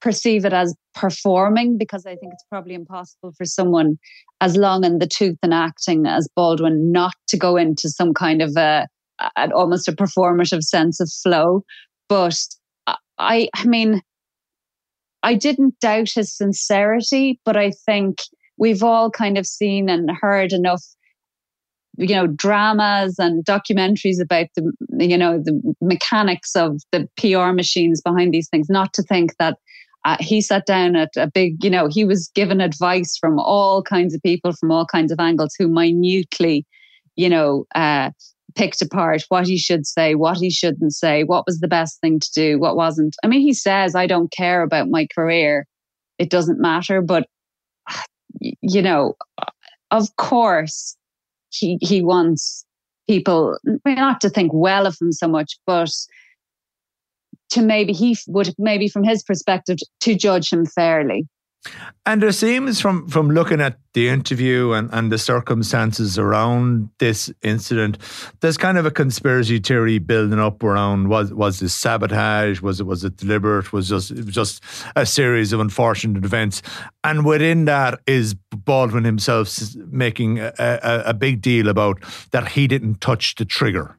perceive 0.00 0.44
it 0.44 0.52
as 0.52 0.74
performing 0.94 1.78
because 1.78 2.06
I 2.06 2.16
think 2.16 2.32
it's 2.32 2.44
probably 2.50 2.74
impossible 2.74 3.32
for 3.36 3.44
someone 3.44 3.98
as 4.40 4.56
long 4.56 4.84
in 4.84 4.98
the 4.98 5.06
tooth 5.06 5.38
and 5.42 5.54
acting 5.54 6.06
as 6.06 6.28
Baldwin 6.36 6.92
not 6.92 7.14
to 7.28 7.36
go 7.36 7.56
into 7.56 7.88
some 7.88 8.14
kind 8.14 8.42
of 8.42 8.56
a, 8.56 8.86
almost 9.54 9.88
a 9.88 9.92
performative 9.92 10.62
sense 10.62 11.00
of 11.00 11.10
flow. 11.22 11.64
But 12.08 12.38
I, 13.18 13.48
I 13.54 13.64
mean, 13.64 14.02
I 15.22 15.34
didn't 15.34 15.78
doubt 15.80 16.10
his 16.14 16.36
sincerity, 16.36 17.40
but 17.44 17.56
I 17.56 17.70
think 17.86 18.18
we've 18.58 18.82
all 18.82 19.10
kind 19.10 19.38
of 19.38 19.46
seen 19.46 19.88
and 19.88 20.10
heard 20.20 20.52
enough 20.52 20.82
you 21.98 22.14
know 22.14 22.26
dramas 22.26 23.18
and 23.18 23.44
documentaries 23.44 24.20
about 24.20 24.46
the 24.56 24.72
you 24.98 25.18
know 25.18 25.38
the 25.38 25.74
mechanics 25.80 26.56
of 26.56 26.80
the 26.90 27.06
PR 27.18 27.52
machines 27.52 28.00
behind 28.00 28.32
these 28.32 28.48
things 28.48 28.68
not 28.70 28.94
to 28.94 29.02
think 29.02 29.36
that 29.38 29.58
uh, 30.04 30.16
he 30.20 30.40
sat 30.40 30.66
down 30.66 30.96
at 30.96 31.10
a 31.16 31.30
big 31.30 31.62
you 31.62 31.70
know 31.70 31.88
he 31.88 32.04
was 32.04 32.30
given 32.34 32.60
advice 32.60 33.16
from 33.18 33.38
all 33.38 33.82
kinds 33.82 34.14
of 34.14 34.22
people 34.22 34.52
from 34.52 34.70
all 34.70 34.86
kinds 34.86 35.12
of 35.12 35.20
angles 35.20 35.54
who 35.58 35.68
minutely 35.68 36.64
you 37.16 37.28
know 37.28 37.64
uh, 37.74 38.10
picked 38.54 38.82
apart 38.82 39.24
what 39.28 39.46
he 39.46 39.58
should 39.58 39.86
say, 39.86 40.14
what 40.14 40.38
he 40.38 40.50
shouldn't 40.50 40.94
say, 40.94 41.24
what 41.24 41.46
was 41.46 41.60
the 41.60 41.68
best 41.68 42.00
thing 42.00 42.20
to 42.20 42.30
do, 42.34 42.58
what 42.58 42.76
wasn't. 42.76 43.16
I 43.22 43.26
mean, 43.26 43.40
he 43.40 43.52
says, 43.52 43.94
I 43.94 44.06
don't 44.06 44.30
care 44.32 44.62
about 44.62 44.88
my 44.88 45.06
career. 45.14 45.66
It 46.18 46.30
doesn't 46.30 46.60
matter. 46.60 47.00
But, 47.00 47.26
you 48.40 48.82
know, 48.82 49.14
of 49.90 50.14
course, 50.16 50.96
he, 51.50 51.78
he 51.80 52.02
wants 52.02 52.64
people 53.08 53.58
not 53.86 54.20
to 54.20 54.30
think 54.30 54.52
well 54.54 54.86
of 54.86 54.96
him 55.00 55.12
so 55.12 55.28
much, 55.28 55.58
but 55.66 55.90
to 57.52 57.62
maybe 57.62 57.92
he 57.92 58.16
would, 58.28 58.54
maybe 58.58 58.88
from 58.88 59.04
his 59.04 59.22
perspective, 59.22 59.78
to 60.00 60.14
judge 60.14 60.52
him 60.52 60.66
fairly. 60.66 61.26
And 62.04 62.20
there 62.20 62.32
seems 62.32 62.80
from 62.80 63.06
from 63.08 63.30
looking 63.30 63.60
at 63.60 63.78
the 63.92 64.08
interview 64.08 64.72
and, 64.72 64.90
and 64.92 65.12
the 65.12 65.18
circumstances 65.18 66.18
around 66.18 66.88
this 66.98 67.32
incident, 67.42 67.98
there's 68.40 68.56
kind 68.56 68.78
of 68.78 68.86
a 68.86 68.90
conspiracy 68.90 69.60
theory 69.60 69.98
building 69.98 70.40
up 70.40 70.64
around 70.64 71.08
was 71.08 71.32
was 71.32 71.60
this 71.60 71.72
sabotage, 71.72 72.60
was 72.60 72.80
it 72.80 72.86
was 72.86 73.04
it 73.04 73.16
deliberate, 73.16 73.72
was 73.72 73.88
just 73.88 74.10
it 74.10 74.24
was 74.24 74.34
just 74.34 74.64
a 74.96 75.06
series 75.06 75.52
of 75.52 75.60
unfortunate 75.60 76.24
events. 76.24 76.62
And 77.04 77.24
within 77.24 77.66
that 77.66 78.00
is 78.08 78.34
Baldwin 78.34 79.04
himself 79.04 79.56
making 79.88 80.40
a, 80.40 80.52
a, 80.58 81.02
a 81.06 81.14
big 81.14 81.40
deal 81.40 81.68
about 81.68 82.02
that 82.32 82.48
he 82.48 82.66
didn't 82.66 83.00
touch 83.00 83.36
the 83.36 83.44
trigger. 83.44 83.96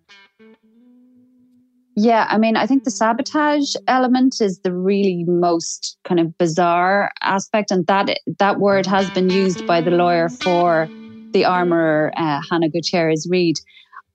Yeah, 1.96 2.28
I 2.30 2.38
mean, 2.40 2.56
I 2.56 2.66
think 2.66 2.84
the 2.84 2.92
sabotage 2.92 3.76
element 3.88 4.42
is 4.42 4.60
the 4.60 4.74
really 4.74 5.26
most 5.28 5.98
kind 6.04 6.20
of 6.20 6.36
bizarre 6.38 7.12
aspect, 7.22 7.70
and 7.70 7.86
that 7.88 8.20
that 8.40 8.60
word 8.60 8.88
has 8.88 9.10
been 9.12 9.30
used 9.30 9.66
by 9.68 9.82
the 9.82 9.92
lawyer 9.92 10.30
for 10.30 10.90
the 11.34 11.46
armorer 11.46 12.12
uh, 12.18 12.42
Hannah 12.50 12.70
Gutierrez 12.70 13.28
Reed. 13.30 13.58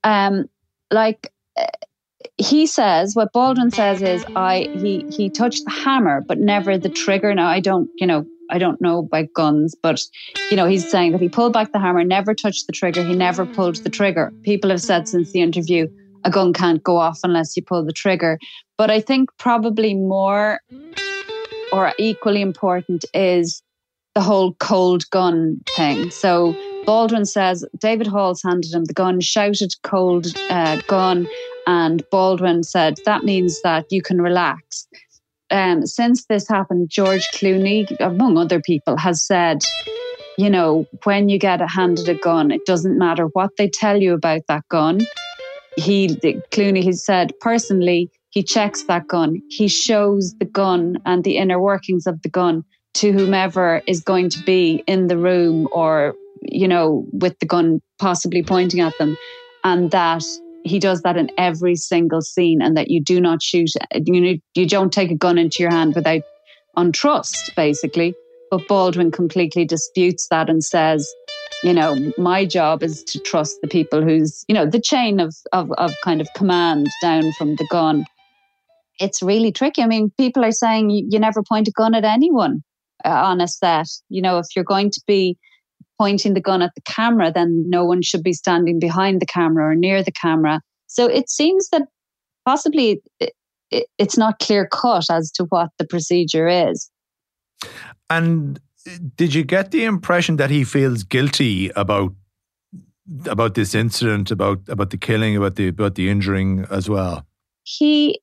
Um, 0.02 0.46
like 0.90 1.32
uh, 1.56 1.66
he 2.36 2.66
says, 2.66 3.14
what 3.14 3.32
Baldwin 3.32 3.70
says 3.70 4.02
is, 4.02 4.24
I 4.34 4.68
he 4.72 5.04
he 5.08 5.30
touched 5.30 5.64
the 5.64 5.70
hammer, 5.70 6.24
but 6.26 6.38
never 6.38 6.78
the 6.78 6.88
trigger. 6.88 7.32
Now 7.32 7.46
I 7.46 7.60
don't, 7.60 7.88
you 7.98 8.08
know, 8.08 8.24
I 8.50 8.58
don't 8.58 8.80
know 8.80 9.00
about 9.00 9.32
guns, 9.34 9.76
but 9.80 10.00
you 10.50 10.56
know, 10.56 10.66
he's 10.66 10.90
saying 10.90 11.12
that 11.12 11.20
he 11.20 11.28
pulled 11.28 11.52
back 11.52 11.70
the 11.72 11.78
hammer, 11.78 12.02
never 12.02 12.34
touched 12.34 12.66
the 12.66 12.72
trigger. 12.72 13.04
He 13.04 13.14
never 13.14 13.46
pulled 13.46 13.76
the 13.84 13.90
trigger. 13.90 14.32
People 14.42 14.70
have 14.70 14.82
said 14.82 15.06
since 15.06 15.30
the 15.30 15.42
interview 15.42 15.86
a 16.24 16.30
gun 16.30 16.52
can't 16.52 16.82
go 16.82 16.96
off 16.96 17.20
unless 17.24 17.56
you 17.56 17.62
pull 17.62 17.84
the 17.84 17.92
trigger. 17.92 18.38
But 18.76 18.90
I 18.90 19.00
think 19.00 19.30
probably 19.38 19.94
more 19.94 20.60
or 21.72 21.92
equally 21.98 22.40
important 22.40 23.04
is 23.14 23.62
the 24.14 24.20
whole 24.20 24.54
cold 24.54 25.08
gun 25.10 25.60
thing. 25.76 26.10
So 26.10 26.56
Baldwin 26.84 27.24
says 27.24 27.64
David 27.78 28.06
Halls 28.06 28.42
handed 28.42 28.72
him 28.72 28.84
the 28.84 28.94
gun, 28.94 29.20
shouted 29.20 29.74
cold 29.82 30.26
uh, 30.50 30.80
gun, 30.88 31.28
and 31.66 32.02
Baldwin 32.10 32.62
said 32.62 32.98
that 33.04 33.24
means 33.24 33.60
that 33.62 33.86
you 33.90 34.02
can 34.02 34.20
relax. 34.20 34.88
Um, 35.50 35.86
since 35.86 36.26
this 36.26 36.48
happened, 36.48 36.90
George 36.90 37.26
Clooney, 37.34 37.94
among 38.00 38.36
other 38.36 38.60
people, 38.60 38.96
has 38.96 39.24
said, 39.24 39.62
you 40.36 40.50
know, 40.50 40.86
when 41.04 41.28
you 41.28 41.38
get 41.38 41.60
handed 41.70 42.08
a 42.08 42.14
gun, 42.14 42.50
it 42.50 42.64
doesn't 42.66 42.98
matter 42.98 43.24
what 43.32 43.50
they 43.56 43.68
tell 43.68 44.00
you 44.00 44.14
about 44.14 44.42
that 44.48 44.64
gun 44.68 45.00
he 45.78 46.08
Clooney 46.52 46.82
he 46.82 46.92
said 46.92 47.32
personally 47.40 48.10
he 48.30 48.42
checks 48.42 48.84
that 48.84 49.08
gun. 49.08 49.40
He 49.48 49.68
shows 49.68 50.34
the 50.38 50.44
gun 50.44 50.98
and 51.06 51.24
the 51.24 51.38
inner 51.38 51.60
workings 51.60 52.06
of 52.06 52.20
the 52.22 52.28
gun 52.28 52.62
to 52.94 53.12
whomever 53.12 53.82
is 53.86 54.00
going 54.02 54.28
to 54.30 54.42
be 54.44 54.82
in 54.86 55.06
the 55.06 55.16
room 55.16 55.68
or 55.72 56.14
you 56.42 56.68
know 56.68 57.04
with 57.12 57.38
the 57.38 57.46
gun 57.46 57.80
possibly 57.98 58.42
pointing 58.42 58.80
at 58.80 58.96
them 58.98 59.16
and 59.64 59.90
that 59.90 60.22
he 60.64 60.78
does 60.78 61.02
that 61.02 61.16
in 61.16 61.30
every 61.38 61.74
single 61.74 62.20
scene 62.20 62.60
and 62.62 62.76
that 62.76 62.90
you 62.90 63.02
do 63.02 63.20
not 63.20 63.42
shoot 63.42 63.70
you 64.06 64.20
know 64.20 64.34
you 64.54 64.66
don't 64.66 64.92
take 64.92 65.10
a 65.10 65.16
gun 65.16 65.38
into 65.38 65.62
your 65.62 65.70
hand 65.70 65.94
without 65.94 66.22
on 66.76 66.92
trust 66.92 67.50
basically 67.56 68.14
but 68.50 68.66
Baldwin 68.68 69.10
completely 69.10 69.64
disputes 69.64 70.28
that 70.30 70.48
and 70.48 70.62
says 70.62 71.08
you 71.64 71.74
know, 71.74 71.96
my 72.18 72.44
job 72.44 72.82
is 72.82 73.02
to 73.04 73.18
trust 73.18 73.56
the 73.62 73.68
people 73.68 74.02
who's, 74.02 74.44
you 74.48 74.54
know, 74.54 74.66
the 74.66 74.80
chain 74.80 75.20
of, 75.20 75.34
of, 75.52 75.70
of 75.72 75.92
kind 76.04 76.20
of 76.20 76.28
command 76.34 76.86
down 77.02 77.32
from 77.32 77.56
the 77.56 77.66
gun. 77.70 78.04
It's 79.00 79.22
really 79.22 79.52
tricky. 79.52 79.82
I 79.82 79.86
mean, 79.86 80.12
people 80.18 80.44
are 80.44 80.52
saying 80.52 80.90
you, 80.90 81.18
never 81.18 81.42
point 81.42 81.68
a 81.68 81.72
gun 81.72 81.94
at 81.94 82.04
anyone 82.04 82.62
uh, 83.04 83.08
on 83.08 83.40
a 83.40 83.48
set. 83.48 83.88
You 84.08 84.22
know, 84.22 84.38
if 84.38 84.46
you're 84.54 84.64
going 84.64 84.90
to 84.90 85.00
be 85.06 85.36
pointing 85.98 86.34
the 86.34 86.40
gun 86.40 86.62
at 86.62 86.74
the 86.74 86.82
camera, 86.82 87.32
then 87.32 87.68
no 87.68 87.84
one 87.84 88.02
should 88.02 88.22
be 88.22 88.32
standing 88.32 88.78
behind 88.78 89.20
the 89.20 89.26
camera 89.26 89.70
or 89.70 89.74
near 89.74 90.02
the 90.02 90.12
camera. 90.12 90.60
So 90.86 91.06
it 91.06 91.28
seems 91.28 91.68
that 91.70 91.82
possibly 92.44 93.02
it, 93.20 93.32
it, 93.70 93.86
it's 93.98 94.16
not 94.16 94.38
clear 94.38 94.66
cut 94.66 95.10
as 95.10 95.30
to 95.32 95.44
what 95.44 95.70
the 95.78 95.86
procedure 95.86 96.48
is. 96.48 96.90
And 98.08 98.60
did 99.16 99.34
you 99.34 99.44
get 99.44 99.70
the 99.70 99.84
impression 99.84 100.36
that 100.36 100.50
he 100.50 100.64
feels 100.64 101.02
guilty 101.02 101.70
about 101.70 102.12
about 103.26 103.54
this 103.54 103.74
incident, 103.74 104.30
about 104.30 104.60
about 104.68 104.90
the 104.90 104.98
killing, 104.98 105.36
about 105.36 105.56
the 105.56 105.68
about 105.68 105.94
the 105.94 106.10
injuring 106.10 106.66
as 106.70 106.88
well? 106.88 107.26
He, 107.64 108.20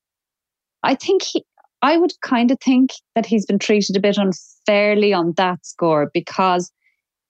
I 0.84 0.95
think 0.95 1.23
he. 1.23 1.43
I 1.82 1.97
would 1.97 2.13
kind 2.21 2.49
of 2.51 2.58
think 2.60 2.91
that 3.13 3.25
he's 3.25 3.45
been 3.45 3.60
treated 3.60 3.95
a 3.95 3.99
bit 3.99 4.17
unfairly 4.17 5.13
on 5.13 5.34
that 5.38 5.63
score 5.65 6.10
because 6.13 6.71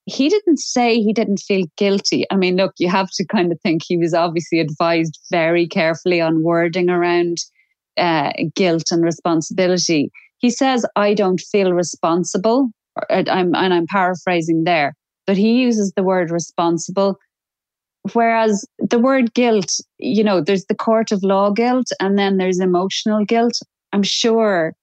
he 0.06 0.30
didn't 0.30 0.60
say 0.60 1.02
he 1.02 1.12
didn't 1.12 1.40
feel 1.40 1.66
guilty. 1.78 2.26
I 2.32 2.36
mean, 2.36 2.56
look, 2.56 2.74
you 2.78 2.90
have 2.90 3.10
to 3.16 3.26
kind 3.26 3.52
of 3.52 3.60
think 3.62 3.82
he 3.86 3.98
was 3.98 4.14
obviously 4.14 4.60
advised 4.60 5.20
very 5.30 5.68
carefully 5.68 6.22
on 6.22 6.44
wording 6.44 6.90
around 6.90 7.38
uh, 7.98 8.32
guilt 8.54 8.92
and 8.92 9.04
responsibility. 9.04 10.12
He 10.38 10.52
says, 10.52 10.86
I 10.96 11.16
don't 11.16 11.42
feel 11.42 11.74
responsible 11.74 12.70
I'm, 13.10 13.56
and 13.56 13.74
I'm 13.74 13.86
paraphrasing 13.88 14.64
there, 14.64 14.96
but 15.28 15.38
he 15.38 15.62
uses 15.62 15.92
the 15.96 16.04
word 16.04 16.32
responsible. 16.32 17.18
Whereas 18.14 18.66
the 18.78 19.00
word 19.00 19.34
guilt, 19.34 19.72
you 19.98 20.24
know, 20.24 20.42
there's 20.42 20.66
the 20.66 20.76
court 20.76 21.12
of 21.12 21.24
law 21.24 21.50
guilt 21.50 21.88
and 22.00 22.18
then 22.18 22.38
there's 22.38 22.60
emotional 22.60 23.26
guilt. 23.26 23.60
I'm 23.94 24.04
sure, 24.04 24.74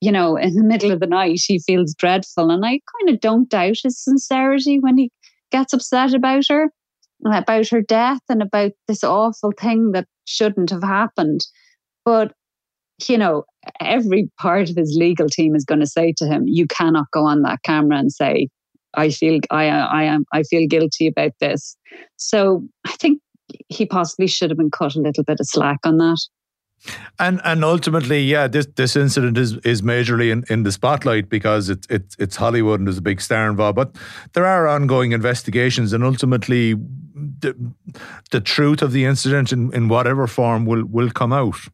you 0.00 0.10
know, 0.10 0.36
in 0.36 0.54
the 0.54 0.64
middle 0.64 0.90
of 0.90 1.00
the 1.00 1.06
night, 1.06 1.40
he 1.46 1.58
feels 1.58 1.94
dreadful. 1.94 2.50
And 2.50 2.64
I 2.64 2.70
kind 2.70 3.10
of 3.10 3.20
don't 3.20 3.50
doubt 3.50 3.76
his 3.82 4.02
sincerity 4.02 4.80
when 4.80 4.96
he 4.96 5.10
gets 5.50 5.74
upset 5.74 6.14
about 6.14 6.44
her, 6.48 6.70
about 7.26 7.68
her 7.68 7.82
death 7.82 8.20
and 8.28 8.40
about 8.40 8.72
this 8.88 9.04
awful 9.04 9.52
thing 9.60 9.92
that 9.92 10.06
shouldn't 10.24 10.70
have 10.70 10.82
happened. 10.82 11.46
But 12.04 12.32
you 13.08 13.18
know, 13.18 13.44
every 13.80 14.30
part 14.38 14.70
of 14.70 14.76
his 14.76 14.96
legal 14.98 15.28
team 15.28 15.54
is 15.54 15.64
going 15.64 15.80
to 15.80 15.86
say 15.86 16.12
to 16.18 16.26
him, 16.26 16.44
"You 16.46 16.66
cannot 16.66 17.06
go 17.12 17.24
on 17.24 17.42
that 17.42 17.62
camera 17.62 17.98
and 17.98 18.12
say, 18.12 18.48
I 18.94 19.10
feel 19.10 19.40
I 19.50 19.68
uh, 19.68 19.86
I 19.86 20.04
am 20.04 20.24
I 20.32 20.42
feel 20.42 20.66
guilty 20.66 21.06
about 21.06 21.32
this." 21.40 21.76
So 22.16 22.62
I 22.86 22.92
think 22.92 23.20
he 23.68 23.86
possibly 23.86 24.26
should 24.26 24.50
have 24.50 24.58
been 24.58 24.70
cut 24.70 24.94
a 24.94 25.00
little 25.00 25.24
bit 25.24 25.40
of 25.40 25.46
slack 25.46 25.78
on 25.84 25.98
that. 25.98 26.18
And 27.18 27.40
and 27.44 27.64
ultimately, 27.64 28.22
yeah, 28.22 28.48
this 28.48 28.66
this 28.76 28.96
incident 28.96 29.38
is 29.38 29.56
is 29.58 29.82
majorly 29.82 30.32
in, 30.32 30.44
in 30.50 30.64
the 30.64 30.72
spotlight 30.72 31.28
because 31.28 31.68
it's 31.68 31.86
it's 31.88 32.16
it's 32.18 32.36
Hollywood 32.36 32.80
and 32.80 32.88
there's 32.88 32.98
a 32.98 33.02
big 33.02 33.20
star 33.20 33.48
involved. 33.48 33.76
But 33.76 33.96
there 34.32 34.46
are 34.46 34.66
ongoing 34.66 35.12
investigations, 35.12 35.92
and 35.92 36.02
ultimately, 36.02 36.74
the 36.74 37.54
the 38.32 38.40
truth 38.40 38.82
of 38.82 38.90
the 38.92 39.04
incident 39.04 39.52
in, 39.52 39.72
in 39.72 39.88
whatever 39.88 40.26
form 40.26 40.66
will 40.66 40.84
will 40.84 41.10
come 41.10 41.32
out. 41.32 41.68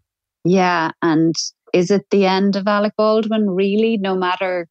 Yeah, 0.49 0.93
and 1.03 1.35
is 1.75 1.91
it 1.91 2.07
the 2.11 2.27
end 2.27 2.57
of 2.57 2.67
Alec 2.67 2.95
Baldwin? 2.97 3.51
Really, 3.51 3.97
no 3.99 4.17
matter 4.17 4.69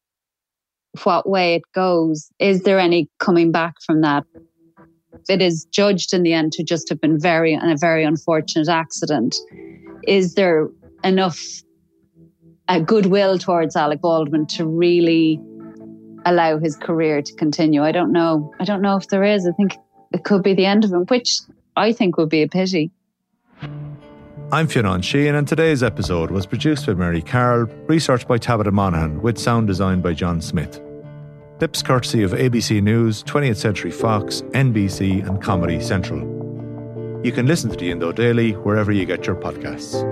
what 1.04 1.28
way 1.28 1.54
it 1.54 1.62
goes, 1.74 2.30
is 2.38 2.62
there 2.62 2.78
any 2.78 3.08
coming 3.18 3.52
back 3.52 3.74
from 3.86 4.00
that? 4.00 4.24
It 5.28 5.42
is 5.42 5.66
judged 5.70 6.12
in 6.14 6.22
the 6.22 6.32
end 6.32 6.52
to 6.52 6.64
just 6.64 6.88
have 6.88 7.00
been 7.00 7.20
very 7.20 7.54
a 7.54 7.76
very 7.78 8.04
unfortunate 8.04 8.68
accident 8.68 9.36
is 10.08 10.34
there 10.34 10.68
enough 11.04 11.38
goodwill 12.86 13.38
towards 13.38 13.76
Alec 13.76 14.00
Baldwin 14.00 14.46
to 14.46 14.66
really 14.66 15.40
allow 16.24 16.58
his 16.58 16.76
career 16.76 17.22
to 17.22 17.34
continue? 17.34 17.82
I 17.82 17.92
don't 17.92 18.12
know. 18.12 18.52
I 18.58 18.64
don't 18.64 18.82
know 18.82 18.96
if 18.96 19.08
there 19.08 19.22
is. 19.22 19.46
I 19.46 19.52
think 19.52 19.76
it 20.12 20.24
could 20.24 20.42
be 20.42 20.54
the 20.54 20.66
end 20.66 20.84
of 20.84 20.92
him, 20.92 21.04
which 21.06 21.40
I 21.76 21.92
think 21.92 22.16
would 22.16 22.30
be 22.30 22.42
a 22.42 22.48
pity. 22.48 22.90
I'm 24.50 24.66
Fionn 24.66 25.02
Sheahan, 25.02 25.38
and 25.38 25.46
today's 25.46 25.82
episode 25.82 26.30
was 26.30 26.46
produced 26.46 26.86
by 26.86 26.94
Mary 26.94 27.20
Carroll, 27.20 27.66
researched 27.86 28.26
by 28.26 28.38
Tabitha 28.38 28.70
Monaghan, 28.70 29.20
with 29.20 29.36
sound 29.36 29.66
design 29.66 30.00
by 30.00 30.14
John 30.14 30.40
Smith. 30.40 30.80
Clips 31.58 31.82
courtesy 31.82 32.22
of 32.22 32.30
ABC 32.30 32.82
News, 32.82 33.22
20th 33.24 33.58
Century 33.58 33.90
Fox, 33.90 34.40
NBC, 34.52 35.28
and 35.28 35.42
Comedy 35.42 35.82
Central. 35.82 36.20
You 37.22 37.30
can 37.30 37.46
listen 37.46 37.68
to 37.68 37.76
the 37.76 37.90
Indo 37.90 38.10
Daily 38.10 38.52
wherever 38.52 38.90
you 38.90 39.04
get 39.04 39.26
your 39.26 39.36
podcasts. 39.36 40.02